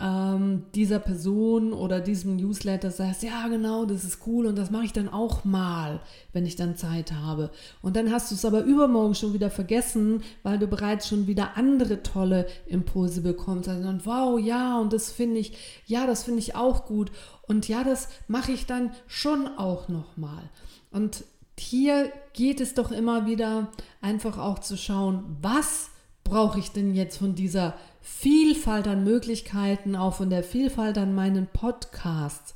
ähm, 0.00 0.64
dieser 0.74 0.98
Person 0.98 1.72
oder 1.72 2.00
diesem 2.00 2.36
Newsletter 2.36 2.90
sagst, 2.90 3.22
ja 3.22 3.48
genau, 3.48 3.84
das 3.84 4.04
ist 4.04 4.20
cool 4.26 4.46
und 4.46 4.56
das 4.56 4.70
mache 4.70 4.84
ich 4.84 4.92
dann 4.92 5.08
auch 5.08 5.44
mal, 5.44 6.00
wenn 6.32 6.46
ich 6.46 6.56
dann 6.56 6.76
Zeit 6.76 7.12
habe. 7.12 7.50
Und 7.82 7.96
dann 7.96 8.10
hast 8.10 8.30
du 8.30 8.34
es 8.34 8.44
aber 8.44 8.62
übermorgen 8.62 9.14
schon 9.14 9.34
wieder 9.34 9.50
vergessen, 9.50 10.22
weil 10.42 10.58
du 10.58 10.66
bereits 10.66 11.08
schon 11.08 11.26
wieder 11.26 11.56
andere 11.56 12.02
tolle 12.02 12.46
Impulse 12.66 13.20
bekommst. 13.20 13.68
Also 13.68 13.82
dann, 13.82 14.04
wow, 14.06 14.40
ja, 14.40 14.78
und 14.78 14.92
das 14.92 15.10
finde 15.12 15.40
ich, 15.40 15.56
ja, 15.86 16.06
das 16.06 16.24
finde 16.24 16.40
ich 16.40 16.54
auch 16.54 16.86
gut. 16.86 17.12
Und 17.42 17.68
ja, 17.68 17.84
das 17.84 18.08
mache 18.26 18.52
ich 18.52 18.66
dann 18.66 18.92
schon 19.06 19.48
auch 19.58 19.88
nochmal. 19.88 20.48
Und 20.90 21.24
hier 21.58 22.10
geht 22.32 22.60
es 22.60 22.72
doch 22.72 22.90
immer 22.90 23.26
wieder 23.26 23.68
einfach 24.00 24.38
auch 24.38 24.60
zu 24.60 24.78
schauen, 24.78 25.36
was 25.42 25.90
brauche 26.24 26.58
ich 26.58 26.70
denn 26.70 26.94
jetzt 26.94 27.18
von 27.18 27.34
dieser 27.34 27.74
Vielfalt 28.00 28.88
an 28.88 29.04
Möglichkeiten, 29.04 29.96
auch 29.96 30.14
von 30.14 30.30
der 30.30 30.42
Vielfalt 30.42 30.98
an 30.98 31.14
meinen 31.14 31.46
Podcasts. 31.46 32.54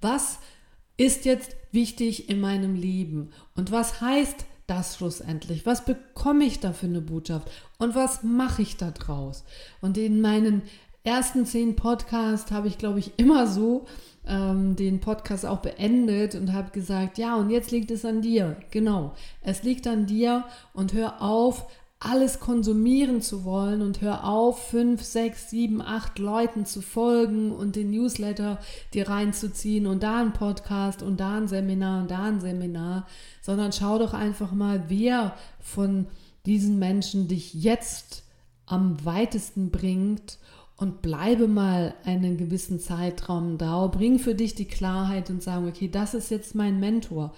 Was 0.00 0.38
ist 0.96 1.24
jetzt 1.24 1.56
wichtig 1.72 2.28
in 2.28 2.40
meinem 2.40 2.74
Leben? 2.74 3.30
Und 3.54 3.70
was 3.70 4.00
heißt 4.00 4.46
das 4.66 4.96
schlussendlich? 4.96 5.66
Was 5.66 5.84
bekomme 5.84 6.44
ich 6.44 6.60
da 6.60 6.72
für 6.72 6.86
eine 6.86 7.00
Botschaft? 7.00 7.50
Und 7.78 7.94
was 7.94 8.22
mache 8.22 8.62
ich 8.62 8.76
da 8.76 8.90
draus? 8.90 9.44
Und 9.80 9.98
in 9.98 10.20
meinen 10.20 10.62
ersten 11.04 11.46
zehn 11.46 11.76
Podcasts 11.76 12.50
habe 12.50 12.68
ich, 12.68 12.78
glaube 12.78 12.98
ich, 12.98 13.12
immer 13.16 13.46
so 13.46 13.86
ähm, 14.26 14.74
den 14.74 15.00
Podcast 15.00 15.46
auch 15.46 15.60
beendet 15.60 16.34
und 16.34 16.52
habe 16.52 16.72
gesagt, 16.72 17.18
ja, 17.18 17.36
und 17.36 17.50
jetzt 17.50 17.70
liegt 17.70 17.90
es 17.90 18.04
an 18.04 18.22
dir. 18.22 18.56
Genau, 18.70 19.14
es 19.40 19.62
liegt 19.62 19.86
an 19.86 20.06
dir 20.06 20.44
und 20.72 20.92
hör 20.92 21.22
auf, 21.22 21.66
alles 22.06 22.40
konsumieren 22.40 23.20
zu 23.20 23.44
wollen 23.44 23.82
und 23.82 24.00
hör 24.00 24.24
auf, 24.24 24.68
fünf, 24.68 25.02
sechs, 25.02 25.50
sieben, 25.50 25.82
acht 25.82 26.18
Leuten 26.18 26.64
zu 26.64 26.80
folgen 26.80 27.50
und 27.50 27.76
den 27.76 27.90
Newsletter 27.90 28.58
dir 28.94 29.08
reinzuziehen 29.08 29.86
und 29.86 30.02
da 30.02 30.20
ein 30.20 30.32
Podcast 30.32 31.02
und 31.02 31.18
da 31.18 31.36
ein 31.36 31.48
Seminar 31.48 32.02
und 32.02 32.10
da 32.10 32.24
ein 32.24 32.40
Seminar, 32.40 33.06
sondern 33.42 33.72
schau 33.72 33.98
doch 33.98 34.14
einfach 34.14 34.52
mal, 34.52 34.84
wer 34.88 35.34
von 35.60 36.06
diesen 36.46 36.78
Menschen 36.78 37.28
dich 37.28 37.54
jetzt 37.54 38.22
am 38.66 39.04
weitesten 39.04 39.70
bringt 39.70 40.38
und 40.76 41.02
bleibe 41.02 41.48
mal 41.48 41.94
einen 42.04 42.36
gewissen 42.36 42.78
Zeitraum 42.78 43.58
da, 43.58 43.86
bring 43.86 44.18
für 44.18 44.34
dich 44.34 44.54
die 44.54 44.66
Klarheit 44.66 45.30
und 45.30 45.42
sagen, 45.42 45.68
okay, 45.68 45.88
das 45.88 46.14
ist 46.14 46.30
jetzt 46.30 46.54
mein 46.54 46.78
Mentor. 46.78 47.32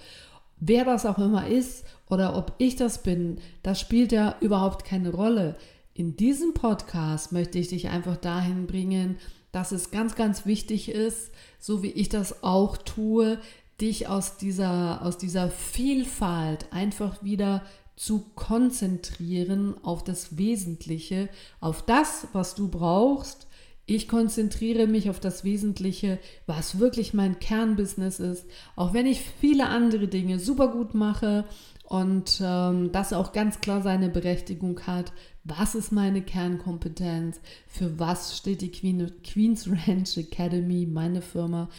Wer 0.59 0.85
das 0.85 1.05
auch 1.05 1.17
immer 1.17 1.47
ist 1.47 1.85
oder 2.09 2.35
ob 2.35 2.53
ich 2.57 2.75
das 2.75 3.03
bin, 3.03 3.39
das 3.63 3.79
spielt 3.79 4.11
ja 4.11 4.35
überhaupt 4.41 4.85
keine 4.85 5.11
Rolle. 5.11 5.55
In 5.93 6.15
diesem 6.15 6.53
Podcast 6.53 7.31
möchte 7.31 7.59
ich 7.59 7.69
dich 7.69 7.89
einfach 7.89 8.17
dahin 8.17 8.67
bringen, 8.67 9.17
dass 9.51 9.71
es 9.71 9.91
ganz, 9.91 10.15
ganz 10.15 10.45
wichtig 10.45 10.89
ist, 10.89 11.31
so 11.59 11.81
wie 11.81 11.91
ich 11.91 12.09
das 12.09 12.43
auch 12.43 12.77
tue, 12.77 13.39
dich 13.81 14.07
aus 14.07 14.37
dieser, 14.37 15.05
aus 15.05 15.17
dieser 15.17 15.49
Vielfalt 15.49 16.67
einfach 16.71 17.23
wieder 17.23 17.63
zu 17.95 18.25
konzentrieren 18.35 19.75
auf 19.83 20.03
das 20.03 20.37
Wesentliche, 20.37 21.29
auf 21.59 21.85
das, 21.85 22.27
was 22.33 22.55
du 22.55 22.69
brauchst, 22.69 23.47
ich 23.95 24.07
konzentriere 24.07 24.87
mich 24.87 25.09
auf 25.09 25.19
das 25.19 25.43
Wesentliche, 25.43 26.19
was 26.45 26.79
wirklich 26.79 27.13
mein 27.13 27.39
Kernbusiness 27.39 28.19
ist, 28.19 28.45
auch 28.75 28.93
wenn 28.93 29.05
ich 29.05 29.21
viele 29.39 29.67
andere 29.67 30.07
Dinge 30.07 30.39
super 30.39 30.67
gut 30.69 30.93
mache 30.93 31.45
und 31.83 32.39
ähm, 32.43 32.91
das 32.91 33.13
auch 33.13 33.33
ganz 33.33 33.61
klar 33.61 33.81
seine 33.81 34.09
Berechtigung 34.09 34.79
hat. 34.85 35.11
Was 35.43 35.73
ist 35.73 35.91
meine 35.91 36.21
Kernkompetenz? 36.21 37.39
Für 37.67 37.97
was 37.97 38.37
steht 38.37 38.61
die 38.61 38.71
Queen, 38.71 39.11
Queen's 39.23 39.67
Ranch 39.67 40.17
Academy, 40.17 40.85
meine 40.85 41.23
Firma? 41.23 41.69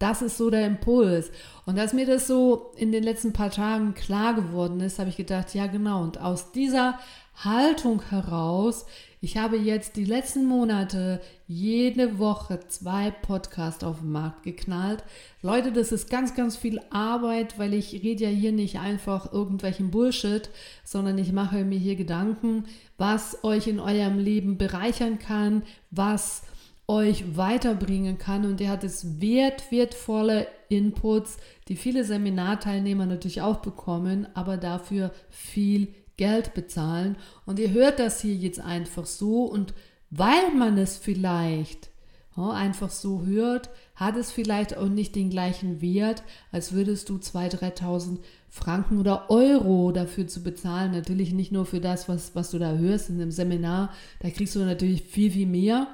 Das 0.00 0.20
ist 0.20 0.36
so 0.36 0.50
der 0.50 0.66
Impuls. 0.66 1.30
Und 1.64 1.78
als 1.78 1.92
mir 1.92 2.06
das 2.06 2.26
so 2.26 2.72
in 2.76 2.90
den 2.90 3.04
letzten 3.04 3.32
paar 3.32 3.52
Tagen 3.52 3.94
klar 3.94 4.34
geworden 4.34 4.80
ist, 4.80 4.98
habe 4.98 5.10
ich 5.10 5.16
gedacht, 5.16 5.54
ja 5.54 5.68
genau, 5.68 6.02
und 6.02 6.20
aus 6.20 6.50
dieser 6.50 6.98
Haltung 7.36 8.02
heraus 8.10 8.84
ich 9.24 9.36
habe 9.36 9.56
jetzt 9.56 9.94
die 9.94 10.04
letzten 10.04 10.46
Monate 10.46 11.20
jede 11.46 12.18
Woche 12.18 12.58
zwei 12.66 13.12
Podcasts 13.12 13.84
auf 13.84 14.00
den 14.00 14.10
Markt 14.10 14.42
geknallt. 14.42 15.04
Leute, 15.42 15.70
das 15.70 15.92
ist 15.92 16.10
ganz, 16.10 16.34
ganz 16.34 16.56
viel 16.56 16.80
Arbeit, 16.90 17.56
weil 17.56 17.72
ich 17.72 17.92
rede 17.92 18.24
ja 18.24 18.30
hier 18.30 18.50
nicht 18.50 18.80
einfach 18.80 19.32
irgendwelchen 19.32 19.92
Bullshit, 19.92 20.50
sondern 20.82 21.18
ich 21.18 21.32
mache 21.32 21.64
mir 21.64 21.78
hier 21.78 21.94
Gedanken, 21.94 22.64
was 22.98 23.44
euch 23.44 23.68
in 23.68 23.78
eurem 23.78 24.18
Leben 24.18 24.58
bereichern 24.58 25.20
kann, 25.20 25.62
was 25.92 26.42
euch 26.88 27.36
weiterbringen 27.36 28.18
kann. 28.18 28.44
Und 28.44 28.58
der 28.58 28.70
hat 28.70 28.82
es 28.82 29.20
wert, 29.20 29.70
wertvolle 29.70 30.48
Inputs, 30.68 31.36
die 31.68 31.76
viele 31.76 32.02
Seminarteilnehmer 32.02 33.06
natürlich 33.06 33.40
auch 33.40 33.58
bekommen, 33.58 34.26
aber 34.34 34.56
dafür 34.56 35.12
viel 35.30 35.94
Geld 36.22 36.54
bezahlen 36.54 37.16
und 37.46 37.58
ihr 37.58 37.72
hört 37.72 37.98
das 37.98 38.20
hier 38.20 38.36
jetzt 38.36 38.60
einfach 38.60 39.06
so 39.06 39.42
und 39.42 39.74
weil 40.08 40.54
man 40.56 40.78
es 40.78 40.96
vielleicht 40.96 41.90
ja, 42.36 42.50
einfach 42.50 42.90
so 42.90 43.24
hört, 43.24 43.70
hat 43.96 44.16
es 44.16 44.30
vielleicht 44.30 44.76
auch 44.76 44.88
nicht 44.88 45.16
den 45.16 45.30
gleichen 45.30 45.80
Wert, 45.80 46.22
als 46.52 46.72
würdest 46.72 47.08
du 47.08 47.16
2.000, 47.16 47.58
3.000 47.58 48.18
Franken 48.48 49.00
oder 49.00 49.30
Euro 49.30 49.90
dafür 49.90 50.28
zu 50.28 50.44
bezahlen. 50.44 50.92
Natürlich 50.92 51.32
nicht 51.32 51.50
nur 51.50 51.66
für 51.66 51.80
das, 51.80 52.08
was, 52.08 52.36
was 52.36 52.52
du 52.52 52.60
da 52.60 52.74
hörst 52.74 53.10
in 53.10 53.20
einem 53.20 53.32
Seminar, 53.32 53.92
da 54.20 54.30
kriegst 54.30 54.54
du 54.54 54.60
natürlich 54.60 55.02
viel, 55.02 55.32
viel 55.32 55.48
mehr. 55.48 55.88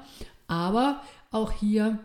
Aber 0.46 1.00
auch 1.30 1.52
hier 1.52 1.98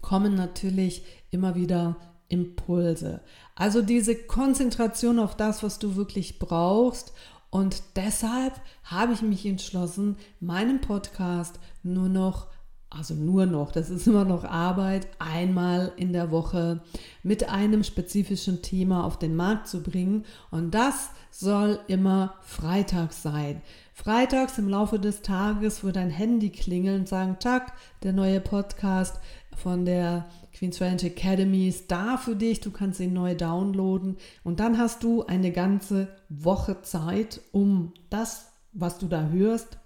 kommen 0.00 0.36
natürlich 0.36 1.02
immer 1.32 1.56
wieder 1.56 1.96
Impulse. 2.28 3.20
Also 3.54 3.82
diese 3.82 4.14
Konzentration 4.14 5.18
auf 5.18 5.36
das, 5.36 5.62
was 5.64 5.80
du 5.80 5.96
wirklich 5.96 6.38
brauchst. 6.38 7.12
Und 7.50 7.82
deshalb 7.96 8.60
habe 8.84 9.12
ich 9.12 9.22
mich 9.22 9.46
entschlossen, 9.46 10.16
meinen 10.40 10.80
Podcast 10.80 11.58
nur 11.82 12.08
noch 12.08 12.48
also 12.90 13.14
nur 13.14 13.44
noch, 13.44 13.70
das 13.70 13.90
ist 13.90 14.06
immer 14.06 14.24
noch 14.24 14.44
Arbeit, 14.44 15.08
einmal 15.18 15.92
in 15.96 16.14
der 16.14 16.30
Woche 16.30 16.80
mit 17.22 17.48
einem 17.48 17.84
spezifischen 17.84 18.62
Thema 18.62 19.04
auf 19.04 19.18
den 19.18 19.36
Markt 19.36 19.68
zu 19.68 19.82
bringen. 19.82 20.24
Und 20.50 20.70
das 20.70 21.10
soll 21.30 21.80
immer 21.86 22.34
freitags 22.40 23.22
sein. 23.22 23.60
Freitags 23.92 24.56
im 24.56 24.68
Laufe 24.68 24.98
des 24.98 25.20
Tages 25.20 25.84
wird 25.84 25.96
dein 25.96 26.08
Handy 26.10 26.50
klingeln 26.50 27.00
und 27.00 27.08
sagen, 27.08 27.36
Chuck, 27.40 27.64
der 28.02 28.14
neue 28.14 28.40
Podcast 28.40 29.20
von 29.58 29.84
der 29.84 30.26
Queen's 30.52 30.80
Ranch 30.80 31.04
Academy 31.04 31.68
ist 31.68 31.90
da 31.90 32.16
für 32.16 32.36
dich. 32.36 32.60
Du 32.60 32.70
kannst 32.70 33.00
ihn 33.00 33.12
neu 33.12 33.34
downloaden. 33.34 34.16
Und 34.44 34.60
dann 34.60 34.78
hast 34.78 35.02
du 35.02 35.24
eine 35.26 35.52
ganze 35.52 36.08
Woche 36.28 36.82
Zeit, 36.82 37.40
um 37.52 37.92
das, 38.10 38.52
was 38.72 38.98
du 38.98 39.06
da 39.06 39.28
hörst, 39.28 39.78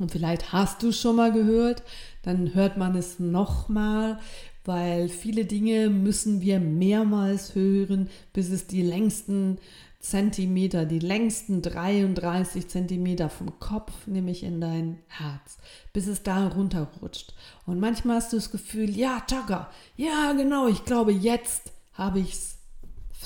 und 0.00 0.10
vielleicht 0.10 0.52
hast 0.52 0.82
du 0.82 0.92
schon 0.92 1.16
mal 1.16 1.32
gehört, 1.32 1.82
dann 2.22 2.54
hört 2.54 2.76
man 2.76 2.96
es 2.96 3.20
nochmal, 3.20 4.18
weil 4.64 5.08
viele 5.08 5.44
Dinge 5.44 5.90
müssen 5.90 6.40
wir 6.40 6.58
mehrmals 6.58 7.54
hören, 7.54 8.08
bis 8.32 8.50
es 8.50 8.66
die 8.66 8.82
längsten 8.82 9.58
Zentimeter, 10.04 10.84
die 10.84 10.98
längsten 10.98 11.62
33 11.62 12.68
Zentimeter 12.68 13.30
vom 13.30 13.58
Kopf, 13.58 14.06
nämlich 14.06 14.42
in 14.42 14.60
dein 14.60 14.98
Herz, 15.08 15.56
bis 15.94 16.06
es 16.06 16.22
da 16.22 16.48
runterrutscht. 16.48 17.32
Und 17.64 17.80
manchmal 17.80 18.16
hast 18.16 18.30
du 18.30 18.36
das 18.36 18.50
Gefühl, 18.50 18.90
ja, 18.90 19.22
Chaka, 19.26 19.70
ja, 19.96 20.32
genau, 20.32 20.68
ich 20.68 20.84
glaube, 20.84 21.10
jetzt 21.10 21.72
habe 21.94 22.20
ich 22.20 22.32
es 22.32 22.58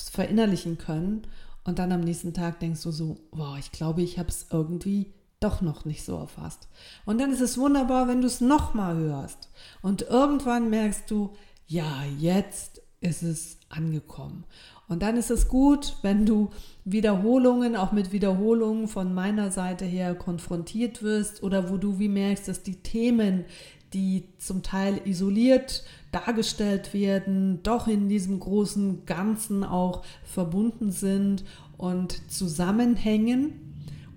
verinnerlichen 0.08 0.78
können. 0.78 1.26
Und 1.64 1.80
dann 1.80 1.90
am 1.90 2.02
nächsten 2.02 2.32
Tag 2.32 2.60
denkst 2.60 2.84
du 2.84 2.92
so, 2.92 3.18
wow, 3.32 3.58
ich 3.58 3.72
glaube, 3.72 4.02
ich 4.02 4.20
habe 4.20 4.28
es 4.28 4.46
irgendwie 4.52 5.12
doch 5.40 5.60
noch 5.60 5.84
nicht 5.84 6.04
so 6.04 6.16
erfasst. 6.16 6.68
Und 7.04 7.18
dann 7.18 7.32
ist 7.32 7.40
es 7.40 7.58
wunderbar, 7.58 8.06
wenn 8.06 8.20
du 8.20 8.28
es 8.28 8.40
nochmal 8.40 8.96
hörst. 8.96 9.50
Und 9.82 10.02
irgendwann 10.02 10.70
merkst 10.70 11.10
du, 11.10 11.34
ja, 11.66 12.04
jetzt 12.18 12.82
ist 13.00 13.22
es 13.22 13.58
angekommen. 13.68 14.44
Und 14.88 15.02
dann 15.02 15.16
ist 15.16 15.30
es 15.30 15.48
gut, 15.48 15.96
wenn 16.02 16.24
du 16.24 16.50
Wiederholungen, 16.84 17.76
auch 17.76 17.92
mit 17.92 18.12
Wiederholungen 18.12 18.88
von 18.88 19.14
meiner 19.14 19.50
Seite 19.50 19.84
her 19.84 20.14
konfrontiert 20.14 21.02
wirst 21.02 21.42
oder 21.42 21.70
wo 21.70 21.76
du 21.76 21.98
wie 21.98 22.08
merkst, 22.08 22.48
dass 22.48 22.62
die 22.62 22.76
Themen, 22.76 23.44
die 23.92 24.24
zum 24.38 24.62
Teil 24.62 25.00
isoliert 25.04 25.84
dargestellt 26.10 26.94
werden, 26.94 27.62
doch 27.62 27.86
in 27.86 28.08
diesem 28.08 28.40
großen 28.40 29.04
Ganzen 29.04 29.62
auch 29.62 30.04
verbunden 30.24 30.90
sind 30.90 31.44
und 31.76 32.30
zusammenhängen 32.30 33.52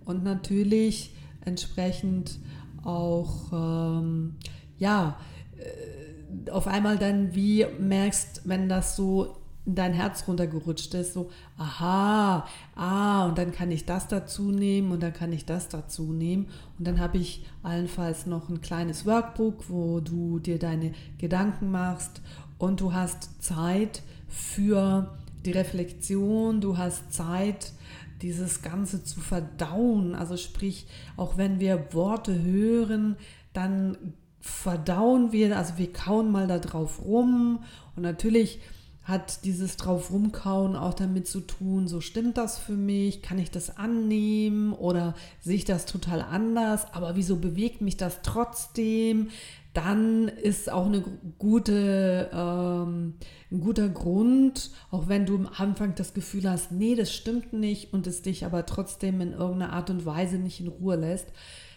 und 0.06 0.24
natürlich 0.24 1.14
entsprechend 1.44 2.40
auch, 2.84 3.52
ähm, 3.52 4.36
ja, 4.78 5.20
äh, 5.58 6.50
auf 6.50 6.68
einmal 6.68 6.98
dann 6.98 7.36
wie 7.36 7.66
merkst, 7.78 8.44
wenn 8.46 8.70
das 8.70 8.96
so 8.96 9.41
dein 9.66 9.94
Herz 9.94 10.28
runtergerutscht 10.28 10.94
ist, 10.96 11.14
so, 11.14 11.30
aha, 11.58 12.48
ah, 12.76 13.26
und 13.28 13.38
dann 13.38 13.52
kann 13.52 13.72
ich 13.72 13.86
das 13.86 14.08
dazu 14.08 14.52
nehmen 14.52 14.92
und 14.92 15.04
dann 15.04 15.14
kann 15.14 15.32
ich 15.32 15.46
das 15.46 15.70
dazu 15.70 16.14
nehmen. 16.14 16.48
Und 16.80 16.88
dann 16.88 17.00
habe 17.00 17.18
ich 17.18 17.46
allenfalls 17.62 18.26
noch 18.26 18.50
ein 18.50 18.62
kleines 18.62 19.06
Workbook, 19.06 19.70
wo 19.70 20.00
du 20.00 20.40
dir 20.40 20.58
deine 20.58 20.94
Gedanken 21.18 21.70
machst 21.70 22.22
und 22.58 22.82
du 22.82 22.94
hast 22.94 23.44
Zeit 23.44 24.02
für 24.28 25.16
die 25.46 25.52
Reflexion, 25.52 26.62
du 26.62 26.78
hast 26.78 27.14
Zeit 27.14 27.74
dieses 28.22 28.62
Ganze 28.62 29.04
zu 29.04 29.20
verdauen. 29.20 30.16
Also 30.16 30.38
sprich, 30.38 30.88
auch 31.18 31.38
wenn 31.38 31.60
wir 31.60 31.94
Worte 31.94 32.42
hören, 32.42 33.16
dann 33.54 33.98
verdauen 34.40 35.32
wir, 35.32 35.56
also 35.58 35.78
wir 35.78 35.92
kauen 35.92 36.32
mal 36.32 36.48
da 36.48 36.60
drauf 36.60 37.04
rum. 37.04 37.64
Und 37.96 38.04
natürlich 38.04 38.60
hat 39.04 39.46
dieses 39.46 39.78
drauf 39.78 40.12
rumkauen 40.12 40.76
auch 40.76 40.94
damit 40.94 41.28
zu 41.28 41.42
tun, 41.42 41.88
so 41.88 42.02
stimmt 42.02 42.38
das 42.38 42.60
für 42.60 42.74
mich, 42.74 43.22
kann 43.22 43.40
ich 43.40 43.50
das 43.50 43.78
annehmen 43.78 44.74
oder 44.74 45.16
sehe 45.40 45.56
ich 45.56 45.66
das 45.66 45.86
total 45.86 46.22
anders, 46.22 46.94
aber 46.94 47.16
wieso 47.16 47.38
bewegt 47.38 47.82
mich 47.82 47.98
das 47.98 48.22
trotzdem? 48.22 49.30
dann 49.74 50.28
ist 50.28 50.70
auch 50.70 50.86
eine 50.86 51.02
gute, 51.38 52.30
ähm, 52.34 53.14
ein 53.52 53.62
guter 53.62 53.88
Grund, 53.88 54.72
auch 54.90 55.08
wenn 55.08 55.26
du 55.26 55.36
am 55.36 55.50
Anfang 55.56 55.96
das 55.96 56.14
Gefühl 56.14 56.50
hast, 56.50 56.72
nee, 56.74 56.96
das 56.96 57.14
stimmt 57.14 57.54
nicht 57.54 57.94
und 57.94 58.06
es 58.06 58.22
dich 58.22 58.46
aber 58.46 58.66
trotzdem 58.66 59.22
in 59.22 59.32
irgendeiner 59.32 59.72
Art 59.72 59.90
und 59.90 60.06
Weise 60.06 60.38
nicht 60.38 60.60
in 60.60 60.68
Ruhe 60.68 60.98
lässt, 60.98 61.28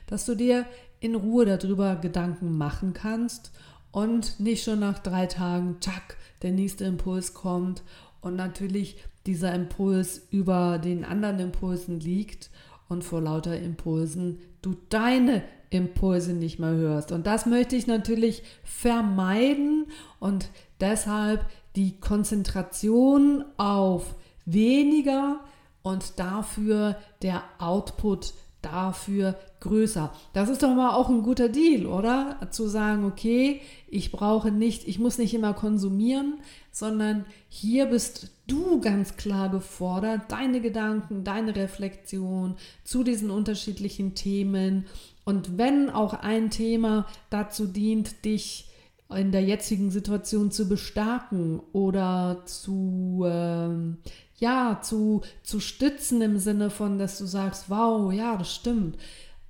dass 0.06 0.26
du 0.26 0.34
dir 0.34 0.66
in 0.98 1.14
Ruhe 1.14 1.44
darüber 1.44 1.96
Gedanken 1.96 2.58
machen 2.58 2.94
kannst 2.94 3.52
und 3.94 4.40
nicht 4.40 4.64
schon 4.64 4.80
nach 4.80 4.98
drei 4.98 5.26
Tagen, 5.26 5.76
zack, 5.80 6.16
der 6.42 6.50
nächste 6.50 6.84
Impuls 6.84 7.32
kommt 7.32 7.84
und 8.20 8.34
natürlich 8.34 8.96
dieser 9.24 9.54
Impuls 9.54 10.26
über 10.32 10.78
den 10.78 11.04
anderen 11.04 11.38
Impulsen 11.38 12.00
liegt 12.00 12.50
und 12.88 13.04
vor 13.04 13.20
lauter 13.20 13.56
Impulsen 13.56 14.40
du 14.62 14.74
deine 14.88 15.44
Impulse 15.70 16.32
nicht 16.32 16.58
mehr 16.58 16.72
hörst. 16.72 17.12
Und 17.12 17.28
das 17.28 17.46
möchte 17.46 17.76
ich 17.76 17.86
natürlich 17.86 18.42
vermeiden 18.64 19.86
und 20.18 20.50
deshalb 20.80 21.46
die 21.76 22.00
Konzentration 22.00 23.44
auf 23.58 24.16
weniger 24.44 25.38
und 25.82 26.18
dafür 26.18 26.96
der 27.22 27.44
Output 27.58 28.34
dafür 28.64 29.36
größer. 29.60 30.12
Das 30.32 30.48
ist 30.48 30.62
doch 30.62 30.74
mal 30.74 30.94
auch 30.94 31.08
ein 31.08 31.22
guter 31.22 31.48
Deal, 31.48 31.86
oder? 31.86 32.36
Zu 32.50 32.66
sagen, 32.66 33.04
okay, 33.04 33.60
ich 33.88 34.12
brauche 34.12 34.50
nicht, 34.50 34.86
ich 34.88 34.98
muss 34.98 35.18
nicht 35.18 35.34
immer 35.34 35.54
konsumieren, 35.54 36.40
sondern 36.70 37.24
hier 37.48 37.86
bist 37.86 38.30
du 38.46 38.80
ganz 38.80 39.16
klar 39.16 39.48
gefordert, 39.48 40.22
deine 40.28 40.60
Gedanken, 40.60 41.24
deine 41.24 41.56
Reflexion 41.56 42.56
zu 42.84 43.04
diesen 43.04 43.30
unterschiedlichen 43.30 44.14
Themen 44.14 44.86
und 45.24 45.56
wenn 45.56 45.90
auch 45.90 46.14
ein 46.14 46.50
Thema 46.50 47.06
dazu 47.30 47.66
dient, 47.66 48.24
dich 48.24 48.66
in 49.14 49.32
der 49.32 49.42
jetzigen 49.42 49.90
Situation 49.90 50.50
zu 50.50 50.68
bestärken 50.68 51.60
oder 51.72 52.42
zu, 52.46 53.24
ähm, 53.26 53.98
ja, 54.36 54.80
zu, 54.82 55.22
zu 55.42 55.60
stützen 55.60 56.20
im 56.22 56.38
Sinne 56.38 56.70
von, 56.70 56.98
dass 56.98 57.18
du 57.18 57.26
sagst, 57.26 57.70
wow, 57.70 58.12
ja, 58.12 58.36
das 58.36 58.54
stimmt 58.54 58.96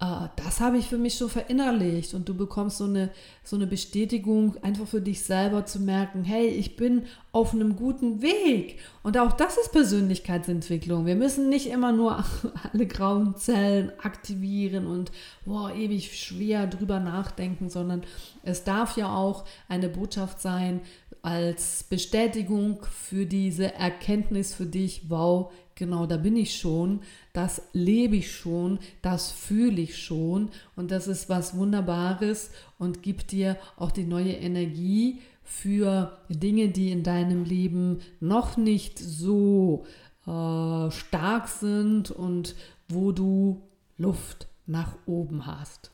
das 0.00 0.60
habe 0.60 0.76
ich 0.76 0.88
für 0.88 0.98
mich 0.98 1.16
so 1.16 1.28
verinnerlicht 1.28 2.14
und 2.14 2.28
du 2.28 2.34
bekommst 2.34 2.78
so 2.78 2.84
eine, 2.84 3.10
so 3.42 3.56
eine 3.56 3.66
Bestätigung, 3.66 4.56
einfach 4.62 4.86
für 4.86 5.00
dich 5.00 5.22
selber 5.22 5.64
zu 5.64 5.80
merken, 5.80 6.24
hey, 6.24 6.48
ich 6.48 6.76
bin 6.76 7.04
auf 7.32 7.54
einem 7.54 7.76
guten 7.76 8.20
Weg. 8.20 8.80
Und 9.02 9.16
auch 9.16 9.32
das 9.32 9.56
ist 9.56 9.72
Persönlichkeitsentwicklung. 9.72 11.06
Wir 11.06 11.14
müssen 11.14 11.48
nicht 11.48 11.68
immer 11.68 11.92
nur 11.92 12.22
alle 12.72 12.86
grauen 12.86 13.36
Zellen 13.36 13.92
aktivieren 14.02 14.86
und 14.86 15.10
boah, 15.46 15.72
ewig 15.72 16.18
schwer 16.18 16.66
drüber 16.66 17.00
nachdenken, 17.00 17.70
sondern 17.70 18.02
es 18.42 18.64
darf 18.64 18.96
ja 18.96 19.14
auch 19.14 19.44
eine 19.68 19.88
Botschaft 19.88 20.40
sein 20.40 20.80
als 21.22 21.84
Bestätigung 21.84 22.84
für 22.84 23.24
diese 23.24 23.72
Erkenntnis 23.72 24.52
für 24.52 24.66
dich, 24.66 25.08
wow, 25.08 25.50
genau, 25.74 26.06
da 26.06 26.16
bin 26.16 26.36
ich 26.36 26.56
schon, 26.56 27.00
das 27.32 27.62
lebe 27.72 28.16
ich 28.16 28.32
schon, 28.32 28.78
das 29.02 29.30
fühle 29.30 29.80
ich 29.80 29.98
schon 30.02 30.50
und 30.76 30.90
das 30.90 31.08
ist 31.08 31.28
was 31.28 31.56
Wunderbares 31.56 32.50
und 32.78 33.02
gibt 33.02 33.32
dir 33.32 33.56
auch 33.76 33.90
die 33.90 34.04
neue 34.04 34.32
Energie 34.32 35.20
für 35.42 36.18
Dinge, 36.28 36.68
die 36.68 36.90
in 36.90 37.02
deinem 37.02 37.44
Leben 37.44 38.00
noch 38.20 38.56
nicht 38.56 38.98
so 38.98 39.84
äh, 40.26 40.90
stark 40.90 41.48
sind 41.48 42.10
und 42.10 42.54
wo 42.88 43.12
du 43.12 43.62
Luft 43.98 44.48
nach 44.66 44.96
oben 45.06 45.46
hast. 45.46 45.90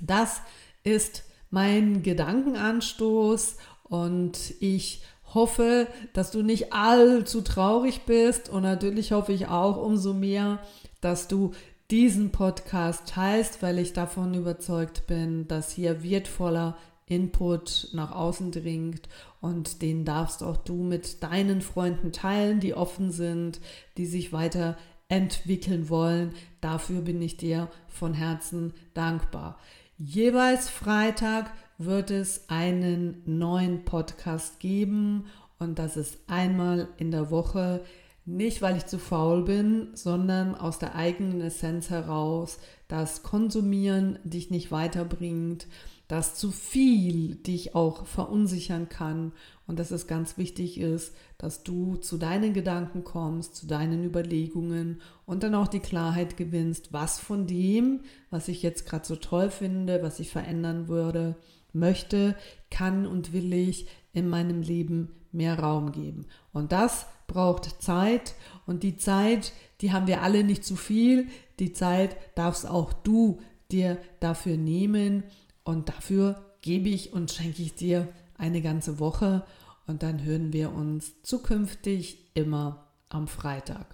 Das 0.00 0.40
ist 0.84 1.24
mein 1.50 2.02
Gedankenanstoß 2.02 3.56
und 3.84 4.54
ich 4.60 5.02
hoffe, 5.34 5.86
dass 6.12 6.30
du 6.30 6.42
nicht 6.42 6.72
allzu 6.72 7.40
traurig 7.42 8.02
bist 8.02 8.48
und 8.48 8.62
natürlich 8.62 9.12
hoffe 9.12 9.32
ich 9.32 9.48
auch 9.48 9.76
umso 9.76 10.12
mehr, 10.12 10.58
dass 11.00 11.28
du 11.28 11.52
diesen 11.90 12.30
Podcast 12.30 13.08
teilst, 13.08 13.62
weil 13.62 13.78
ich 13.78 13.92
davon 13.92 14.34
überzeugt 14.34 15.06
bin, 15.06 15.46
dass 15.48 15.72
hier 15.72 16.02
wertvoller 16.02 16.76
Input 17.06 17.88
nach 17.92 18.12
außen 18.12 18.50
dringt 18.52 19.08
und 19.40 19.82
den 19.82 20.04
darfst 20.04 20.42
auch 20.42 20.56
du 20.56 20.82
mit 20.82 21.22
deinen 21.22 21.60
Freunden 21.60 22.12
teilen, 22.12 22.60
die 22.60 22.74
offen 22.74 23.10
sind, 23.10 23.60
die 23.98 24.06
sich 24.06 24.32
weiterentwickeln 24.32 25.90
wollen. 25.90 26.32
Dafür 26.60 27.02
bin 27.02 27.20
ich 27.20 27.36
dir 27.36 27.68
von 27.88 28.14
Herzen 28.14 28.72
dankbar. 28.94 29.58
Jeweils 29.98 30.70
Freitag 30.70 31.52
wird 31.78 32.10
es 32.10 32.48
einen 32.48 33.22
neuen 33.24 33.84
Podcast 33.84 34.60
geben 34.60 35.26
und 35.58 35.78
das 35.78 35.96
ist 35.96 36.18
einmal 36.26 36.88
in 36.96 37.10
der 37.10 37.30
Woche. 37.30 37.84
Nicht, 38.24 38.62
weil 38.62 38.76
ich 38.76 38.86
zu 38.86 38.98
faul 38.98 39.44
bin, 39.44 39.88
sondern 39.94 40.54
aus 40.54 40.78
der 40.78 40.94
eigenen 40.94 41.40
Essenz 41.40 41.90
heraus, 41.90 42.58
dass 42.86 43.22
Konsumieren 43.22 44.18
dich 44.22 44.50
nicht 44.50 44.70
weiterbringt, 44.70 45.66
dass 46.12 46.34
zu 46.34 46.50
viel 46.50 47.36
dich 47.36 47.74
auch 47.74 48.06
verunsichern 48.06 48.88
kann 48.88 49.32
und 49.66 49.78
dass 49.78 49.90
es 49.90 50.06
ganz 50.06 50.36
wichtig 50.36 50.78
ist, 50.78 51.14
dass 51.38 51.62
du 51.62 51.96
zu 51.96 52.18
deinen 52.18 52.52
Gedanken 52.52 53.02
kommst, 53.02 53.56
zu 53.56 53.66
deinen 53.66 54.04
Überlegungen 54.04 55.00
und 55.24 55.42
dann 55.42 55.54
auch 55.54 55.68
die 55.68 55.80
Klarheit 55.80 56.36
gewinnst, 56.36 56.92
was 56.92 57.18
von 57.18 57.46
dem, 57.46 58.00
was 58.30 58.48
ich 58.48 58.62
jetzt 58.62 58.86
gerade 58.86 59.06
so 59.06 59.16
toll 59.16 59.50
finde, 59.50 60.02
was 60.02 60.20
ich 60.20 60.30
verändern 60.30 60.86
würde, 60.86 61.36
möchte, 61.72 62.36
kann 62.70 63.06
und 63.06 63.32
will 63.32 63.52
ich 63.52 63.86
in 64.12 64.28
meinem 64.28 64.62
Leben 64.62 65.10
mehr 65.32 65.58
Raum 65.58 65.92
geben. 65.92 66.26
Und 66.52 66.72
das 66.72 67.06
braucht 67.26 67.82
Zeit 67.82 68.34
und 68.66 68.82
die 68.82 68.96
Zeit, 68.96 69.52
die 69.80 69.92
haben 69.92 70.06
wir 70.06 70.22
alle 70.22 70.44
nicht 70.44 70.64
zu 70.64 70.76
viel. 70.76 71.28
Die 71.58 71.72
Zeit 71.72 72.16
darfst 72.34 72.68
auch 72.68 72.92
du 72.92 73.40
dir 73.70 73.98
dafür 74.20 74.56
nehmen 74.56 75.24
und 75.64 75.88
dafür 75.88 76.42
gebe 76.60 76.88
ich 76.88 77.12
und 77.12 77.30
schenke 77.32 77.62
ich 77.62 77.74
dir 77.74 78.08
eine 78.36 78.60
ganze 78.60 78.98
Woche 78.98 79.44
und 79.86 80.02
dann 80.02 80.22
hören 80.22 80.52
wir 80.52 80.72
uns 80.72 81.22
zukünftig 81.22 82.30
immer 82.34 82.86
am 83.08 83.28
Freitag. 83.28 83.86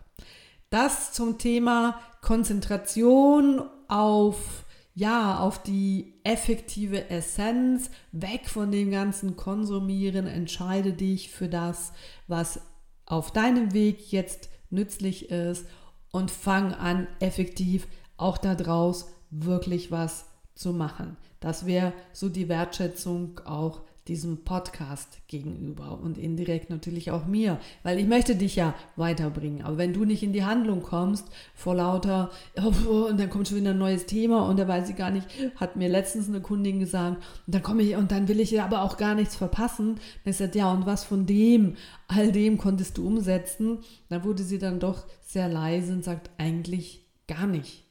Das 0.70 1.12
zum 1.12 1.38
Thema 1.38 1.98
Konzentration 2.20 3.62
auf 3.88 4.64
ja, 4.98 5.38
auf 5.38 5.62
die 5.62 6.14
effektive 6.24 7.08
Essenz, 7.08 7.88
weg 8.10 8.48
von 8.48 8.72
dem 8.72 8.90
ganzen 8.90 9.36
Konsumieren, 9.36 10.26
entscheide 10.26 10.92
dich 10.92 11.30
für 11.30 11.48
das, 11.48 11.92
was 12.26 12.60
auf 13.06 13.30
deinem 13.30 13.72
Weg 13.74 14.10
jetzt 14.10 14.50
nützlich 14.70 15.30
ist 15.30 15.66
und 16.10 16.32
fang 16.32 16.74
an, 16.74 17.06
effektiv 17.20 17.86
auch 18.16 18.38
daraus 18.38 19.06
wirklich 19.30 19.92
was 19.92 20.26
zu 20.56 20.72
machen. 20.72 21.16
Das 21.38 21.64
wäre 21.64 21.92
so 22.12 22.28
die 22.28 22.48
Wertschätzung 22.48 23.40
auch 23.44 23.82
diesem 24.08 24.44
Podcast 24.44 25.18
gegenüber 25.28 26.00
und 26.02 26.18
indirekt 26.18 26.70
natürlich 26.70 27.10
auch 27.10 27.26
mir, 27.26 27.60
weil 27.82 27.98
ich 27.98 28.06
möchte 28.06 28.34
dich 28.34 28.56
ja 28.56 28.74
weiterbringen. 28.96 29.62
Aber 29.62 29.78
wenn 29.78 29.92
du 29.92 30.04
nicht 30.04 30.22
in 30.22 30.32
die 30.32 30.44
Handlung 30.44 30.82
kommst, 30.82 31.26
vor 31.54 31.74
lauter, 31.74 32.30
oh, 32.56 33.08
und 33.08 33.20
dann 33.20 33.30
kommt 33.30 33.48
schon 33.48 33.58
wieder 33.58 33.70
ein 33.70 33.78
neues 33.78 34.06
Thema 34.06 34.48
und 34.48 34.58
da 34.58 34.66
weiß 34.66 34.88
ich 34.88 34.96
gar 34.96 35.10
nicht, 35.10 35.26
hat 35.56 35.76
mir 35.76 35.88
letztens 35.88 36.28
eine 36.28 36.40
Kundin 36.40 36.80
gesagt, 36.80 37.22
und 37.46 37.54
dann 37.54 37.62
komme 37.62 37.82
ich 37.82 37.96
und 37.96 38.10
dann 38.10 38.28
will 38.28 38.40
ich 38.40 38.50
ja 38.50 38.64
aber 38.64 38.82
auch 38.82 38.96
gar 38.96 39.14
nichts 39.14 39.36
verpassen. 39.36 40.00
Dann 40.24 40.30
ist 40.30 40.54
ja, 40.54 40.72
und 40.72 40.86
was 40.86 41.04
von 41.04 41.26
dem, 41.26 41.76
all 42.06 42.32
dem 42.32 42.58
konntest 42.58 42.96
du 42.98 43.06
umsetzen? 43.06 43.78
Da 44.08 44.24
wurde 44.24 44.42
sie 44.42 44.58
dann 44.58 44.80
doch 44.80 45.06
sehr 45.20 45.48
leise 45.48 45.92
und 45.92 46.04
sagt, 46.04 46.30
eigentlich 46.38 47.06
gar 47.26 47.46
nicht. 47.46 47.87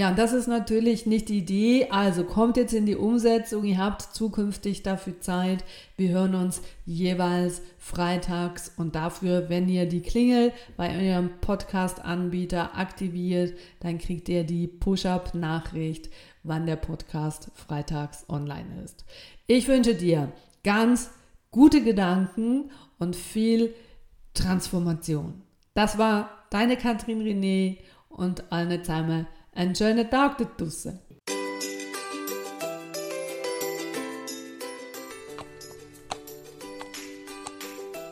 Ja, 0.00 0.12
das 0.12 0.32
ist 0.32 0.46
natürlich 0.46 1.04
nicht 1.04 1.28
die 1.28 1.40
Idee. 1.40 1.88
Also 1.90 2.24
kommt 2.24 2.56
jetzt 2.56 2.72
in 2.72 2.86
die 2.86 2.96
Umsetzung. 2.96 3.64
Ihr 3.64 3.76
habt 3.76 4.00
zukünftig 4.00 4.82
dafür 4.82 5.20
Zeit. 5.20 5.62
Wir 5.98 6.08
hören 6.08 6.34
uns 6.34 6.62
jeweils 6.86 7.60
freitags 7.76 8.72
und 8.78 8.94
dafür, 8.94 9.50
wenn 9.50 9.68
ihr 9.68 9.84
die 9.84 10.00
Klingel 10.00 10.54
bei 10.78 10.88
eurem 10.88 11.28
Podcast-Anbieter 11.42 12.78
aktiviert, 12.78 13.52
dann 13.80 13.98
kriegt 13.98 14.30
ihr 14.30 14.44
die 14.44 14.68
Push-Up-Nachricht, 14.68 16.08
wann 16.44 16.64
der 16.64 16.76
Podcast 16.76 17.50
freitags 17.54 18.24
online 18.30 18.82
ist. 18.82 19.04
Ich 19.46 19.68
wünsche 19.68 19.94
dir 19.94 20.32
ganz 20.64 21.10
gute 21.50 21.84
Gedanken 21.84 22.70
und 22.98 23.16
viel 23.16 23.74
Transformation. 24.32 25.42
Das 25.74 25.98
war 25.98 26.30
deine 26.48 26.78
Katrin 26.78 27.20
René 27.20 27.76
und 28.08 28.50
alle 28.50 28.80
zusammen 28.80 29.26
Enjoy'ın 29.60 30.10
da 30.12 30.20
aktıttılsın. 30.20 31.00